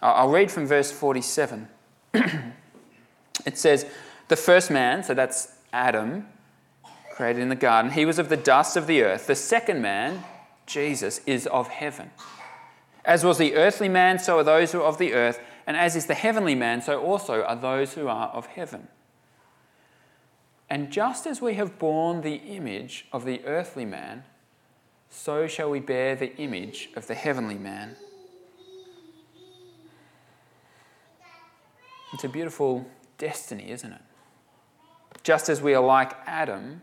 I'll 0.00 0.30
read 0.30 0.50
from 0.50 0.66
verse 0.66 0.90
47. 0.90 1.68
it 2.14 3.58
says, 3.58 3.86
The 4.28 4.36
first 4.36 4.70
man, 4.70 5.02
so 5.02 5.14
that's 5.14 5.52
Adam, 5.72 6.26
created 7.12 7.42
in 7.42 7.48
the 7.48 7.56
garden, 7.56 7.92
he 7.92 8.04
was 8.04 8.18
of 8.18 8.28
the 8.28 8.36
dust 8.36 8.76
of 8.76 8.86
the 8.86 9.02
earth. 9.02 9.26
The 9.26 9.34
second 9.34 9.82
man, 9.82 10.24
Jesus, 10.66 11.20
is 11.26 11.46
of 11.48 11.68
heaven. 11.68 12.10
As 13.04 13.24
was 13.24 13.38
the 13.38 13.56
earthly 13.56 13.88
man, 13.88 14.18
so 14.18 14.38
are 14.38 14.44
those 14.44 14.72
who 14.72 14.80
are 14.80 14.86
of 14.86 14.98
the 14.98 15.14
earth. 15.14 15.40
And 15.68 15.76
as 15.76 15.94
is 15.96 16.06
the 16.06 16.14
heavenly 16.14 16.54
man, 16.54 16.80
so 16.80 16.98
also 16.98 17.42
are 17.42 17.54
those 17.54 17.92
who 17.92 18.08
are 18.08 18.28
of 18.28 18.46
heaven. 18.46 18.88
And 20.70 20.90
just 20.90 21.26
as 21.26 21.42
we 21.42 21.54
have 21.54 21.78
borne 21.78 22.22
the 22.22 22.36
image 22.36 23.06
of 23.12 23.26
the 23.26 23.44
earthly 23.44 23.84
man, 23.84 24.24
so 25.10 25.46
shall 25.46 25.68
we 25.68 25.80
bear 25.80 26.16
the 26.16 26.34
image 26.36 26.88
of 26.96 27.06
the 27.06 27.14
heavenly 27.14 27.56
man. 27.58 27.96
It's 32.14 32.24
a 32.24 32.30
beautiful 32.30 32.86
destiny, 33.18 33.70
isn't 33.70 33.92
it? 33.92 34.00
Just 35.22 35.50
as 35.50 35.60
we 35.60 35.74
are 35.74 35.84
like 35.84 36.14
Adam, 36.26 36.80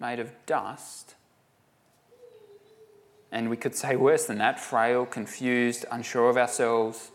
made 0.00 0.18
of 0.18 0.32
dust, 0.44 1.14
and 3.30 3.48
we 3.48 3.56
could 3.56 3.76
say 3.76 3.94
worse 3.94 4.26
than 4.26 4.38
that 4.38 4.58
frail, 4.58 5.06
confused, 5.06 5.84
unsure 5.92 6.28
of 6.28 6.36
ourselves, 6.36 7.12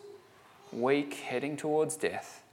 weak, 0.71 1.13
heading 1.15 1.57
towards 1.57 1.95
death. 1.95 2.43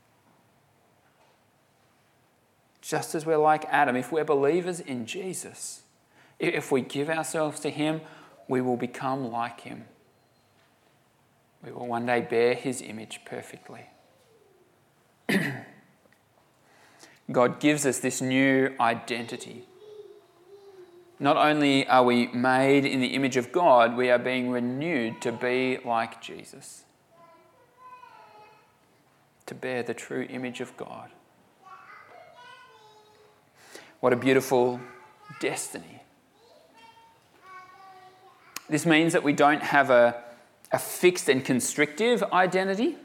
Just 2.80 3.14
as 3.14 3.26
we're 3.26 3.36
like 3.36 3.64
Adam, 3.66 3.96
if 3.96 4.12
we're 4.12 4.24
believers 4.24 4.80
in 4.80 5.06
Jesus, 5.06 5.82
if 6.38 6.70
we 6.70 6.82
give 6.82 7.10
ourselves 7.10 7.58
to 7.60 7.70
Him, 7.70 8.00
we 8.48 8.60
will 8.60 8.76
become 8.76 9.30
like 9.30 9.62
Him. 9.62 9.86
We 11.64 11.72
will 11.72 11.86
one 11.86 12.06
day 12.06 12.20
bear 12.20 12.54
His 12.54 12.80
image 12.80 13.20
perfectly. 13.24 13.86
God 17.32 17.58
gives 17.58 17.84
us 17.84 17.98
this 17.98 18.20
new 18.20 18.72
identity. 18.78 19.64
Not 21.18 21.36
only 21.36 21.88
are 21.88 22.04
we 22.04 22.28
made 22.28 22.84
in 22.84 23.00
the 23.00 23.14
image 23.14 23.36
of 23.36 23.50
God, 23.50 23.96
we 23.96 24.10
are 24.10 24.18
being 24.18 24.50
renewed 24.50 25.20
to 25.22 25.32
be 25.32 25.78
like 25.84 26.20
Jesus, 26.20 26.84
to 29.46 29.54
bear 29.54 29.82
the 29.82 29.94
true 29.94 30.26
image 30.28 30.60
of 30.60 30.76
God. 30.76 31.10
What 34.00 34.12
a 34.12 34.16
beautiful 34.16 34.80
destiny. 35.40 36.02
This 38.68 38.84
means 38.84 39.12
that 39.12 39.22
we 39.22 39.32
don't 39.32 39.62
have 39.62 39.90
a, 39.90 40.22
a 40.72 40.78
fixed 40.78 41.28
and 41.28 41.44
constrictive 41.44 42.22
identity 42.32 42.96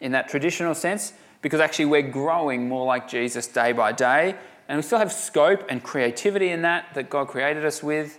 in 0.00 0.12
that 0.12 0.28
traditional 0.28 0.74
sense, 0.74 1.12
because 1.42 1.60
actually 1.60 1.86
we're 1.86 2.02
growing 2.02 2.68
more 2.68 2.86
like 2.86 3.08
Jesus 3.08 3.46
day 3.46 3.72
by 3.72 3.92
day, 3.92 4.36
and 4.68 4.78
we 4.78 4.82
still 4.82 4.98
have 4.98 5.12
scope 5.12 5.64
and 5.68 5.82
creativity 5.82 6.48
in 6.48 6.62
that 6.62 6.94
that 6.94 7.10
God 7.10 7.28
created 7.28 7.64
us 7.64 7.82
with. 7.82 8.18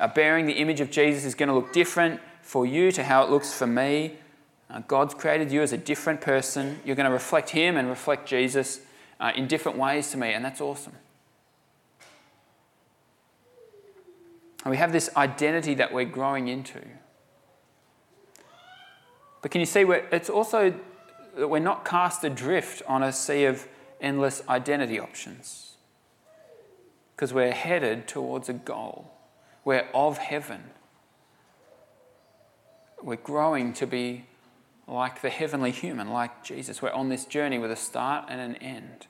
Uh, 0.00 0.08
bearing 0.08 0.46
the 0.46 0.54
image 0.54 0.80
of 0.80 0.90
Jesus 0.90 1.24
is 1.24 1.34
going 1.34 1.48
to 1.48 1.54
look 1.54 1.72
different 1.72 2.20
for 2.42 2.66
you 2.66 2.90
to 2.92 3.04
how 3.04 3.22
it 3.22 3.30
looks 3.30 3.52
for 3.52 3.66
me. 3.66 4.16
Uh, 4.74 4.80
God's 4.88 5.14
created 5.14 5.52
you 5.52 5.62
as 5.62 5.72
a 5.72 5.78
different 5.78 6.20
person. 6.20 6.80
You're 6.84 6.96
going 6.96 7.06
to 7.06 7.12
reflect 7.12 7.50
Him 7.50 7.76
and 7.76 7.88
reflect 7.88 8.28
Jesus 8.28 8.80
uh, 9.20 9.30
in 9.36 9.46
different 9.46 9.78
ways 9.78 10.10
to 10.10 10.16
me, 10.16 10.32
and 10.32 10.44
that's 10.44 10.60
awesome. 10.60 10.94
And 14.64 14.72
we 14.72 14.76
have 14.76 14.90
this 14.90 15.10
identity 15.16 15.74
that 15.74 15.92
we're 15.92 16.04
growing 16.04 16.48
into. 16.48 16.80
But 19.42 19.52
can 19.52 19.60
you 19.60 19.66
see, 19.66 19.84
where 19.84 20.08
it's 20.10 20.28
also 20.28 20.74
that 21.36 21.48
we're 21.48 21.60
not 21.60 21.84
cast 21.84 22.24
adrift 22.24 22.82
on 22.88 23.02
a 23.02 23.12
sea 23.12 23.44
of 23.44 23.68
endless 24.00 24.42
identity 24.48 24.98
options 24.98 25.74
because 27.14 27.32
we're 27.32 27.52
headed 27.52 28.08
towards 28.08 28.48
a 28.48 28.54
goal. 28.54 29.12
We're 29.64 29.86
of 29.94 30.18
heaven. 30.18 30.64
We're 33.02 33.16
growing 33.16 33.72
to 33.74 33.86
be 33.86 34.24
like 34.86 35.22
the 35.22 35.30
heavenly 35.30 35.70
human, 35.70 36.10
like 36.10 36.44
Jesus. 36.44 36.82
We're 36.82 36.90
on 36.90 37.08
this 37.08 37.24
journey 37.24 37.58
with 37.58 37.70
a 37.70 37.76
start 37.76 38.26
and 38.28 38.40
an 38.40 38.56
end. 38.56 39.06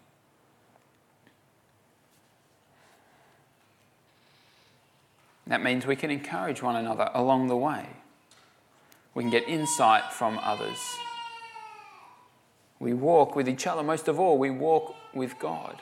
That 5.46 5.62
means 5.62 5.86
we 5.86 5.96
can 5.96 6.10
encourage 6.10 6.62
one 6.62 6.76
another 6.76 7.10
along 7.12 7.48
the 7.48 7.56
way. 7.56 7.88
We 9.14 9.22
can 9.22 9.30
get 9.30 9.48
insight 9.48 10.12
from 10.12 10.38
others. 10.42 10.78
We 12.78 12.94
walk 12.94 13.36
with 13.36 13.48
each 13.48 13.66
other. 13.66 13.82
Most 13.82 14.08
of 14.08 14.18
all, 14.18 14.38
we 14.38 14.50
walk 14.50 14.94
with 15.12 15.38
God. 15.38 15.80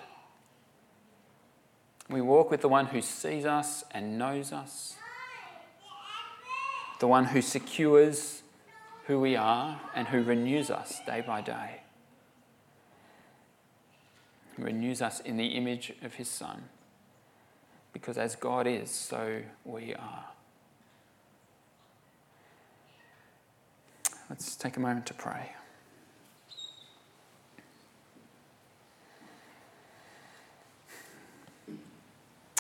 We 2.09 2.21
walk 2.21 2.51
with 2.51 2.61
the 2.61 2.69
one 2.69 2.87
who 2.87 3.01
sees 3.01 3.47
us 3.47 3.85
and 3.91 4.19
knows 4.19 4.53
us, 4.53 4.97
the 6.99 7.07
one 7.07 7.27
who 7.27 7.41
secures 7.41 8.42
who 9.07 9.19
we 9.19 9.37
are 9.37 9.81
and 9.95 10.09
who 10.09 10.23
renews 10.23 10.71
us 10.71 11.01
day 11.07 11.23
by 11.27 11.41
day. 11.41 11.81
He 14.57 14.63
renews 14.63 15.03
us 15.03 15.21
in 15.21 15.37
the 15.37 15.47
image 15.47 15.93
of 16.03 16.15
his 16.15 16.29
Son, 16.29 16.65
because 17.93 18.19
as 18.19 18.37
God 18.37 18.67
is, 18.67 18.91
so 18.91 19.43
we 19.65 19.95
are. 19.95 20.25
Let's 24.31 24.57
take 24.57 24.77
a 24.77 24.81
moment 24.81 25.07
to 25.07 25.15
pray. 25.15 25.53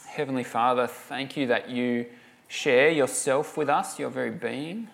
Heavenly 0.06 0.44
Father, 0.44 0.86
thank 0.86 1.38
you 1.38 1.46
that 1.46 1.70
you 1.70 2.04
share 2.46 2.90
yourself 2.90 3.56
with 3.56 3.70
us, 3.70 3.98
your 3.98 4.10
very 4.10 4.30
being. 4.30 4.88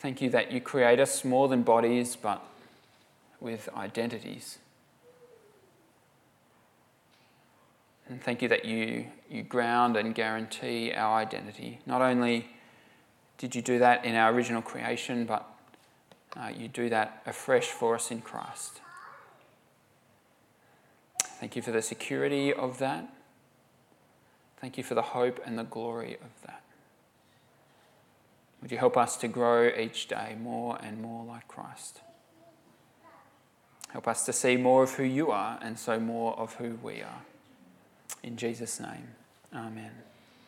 Thank 0.00 0.22
you 0.22 0.30
that 0.30 0.50
you 0.50 0.62
create 0.62 0.98
us 0.98 1.24
more 1.26 1.46
than 1.46 1.62
bodies, 1.62 2.16
but 2.16 2.42
with 3.38 3.68
identities. 3.76 4.58
And 8.08 8.22
thank 8.22 8.40
you 8.40 8.48
that 8.48 8.64
you, 8.64 9.06
you 9.28 9.42
ground 9.42 9.98
and 9.98 10.14
guarantee 10.14 10.92
our 10.92 11.18
identity. 11.18 11.80
Not 11.84 12.00
only 12.00 12.48
did 13.36 13.54
you 13.54 13.60
do 13.60 13.78
that 13.78 14.06
in 14.06 14.14
our 14.14 14.32
original 14.32 14.62
creation, 14.62 15.26
but 15.26 15.46
uh, 16.34 16.48
you 16.48 16.66
do 16.66 16.88
that 16.88 17.22
afresh 17.26 17.66
for 17.66 17.94
us 17.94 18.10
in 18.10 18.22
Christ. 18.22 18.80
Thank 21.22 21.56
you 21.56 21.62
for 21.62 21.72
the 21.72 21.82
security 21.82 22.54
of 22.54 22.78
that. 22.78 23.06
Thank 24.60 24.78
you 24.78 24.84
for 24.84 24.94
the 24.94 25.02
hope 25.02 25.40
and 25.44 25.58
the 25.58 25.64
glory 25.64 26.14
of 26.14 26.46
that. 26.46 26.62
Would 28.60 28.70
you 28.70 28.78
help 28.78 28.96
us 28.96 29.16
to 29.18 29.28
grow 29.28 29.68
each 29.68 30.08
day 30.08 30.36
more 30.40 30.78
and 30.82 31.00
more 31.00 31.24
like 31.24 31.48
Christ? 31.48 32.00
Help 33.88 34.06
us 34.06 34.24
to 34.26 34.32
see 34.32 34.56
more 34.56 34.82
of 34.82 34.92
who 34.92 35.02
you 35.02 35.30
are 35.30 35.58
and 35.60 35.78
so 35.78 35.98
more 35.98 36.38
of 36.38 36.54
who 36.54 36.78
we 36.82 37.02
are. 37.02 37.22
In 38.22 38.36
Jesus' 38.36 38.78
name, 38.78 39.08
amen. 39.54 39.90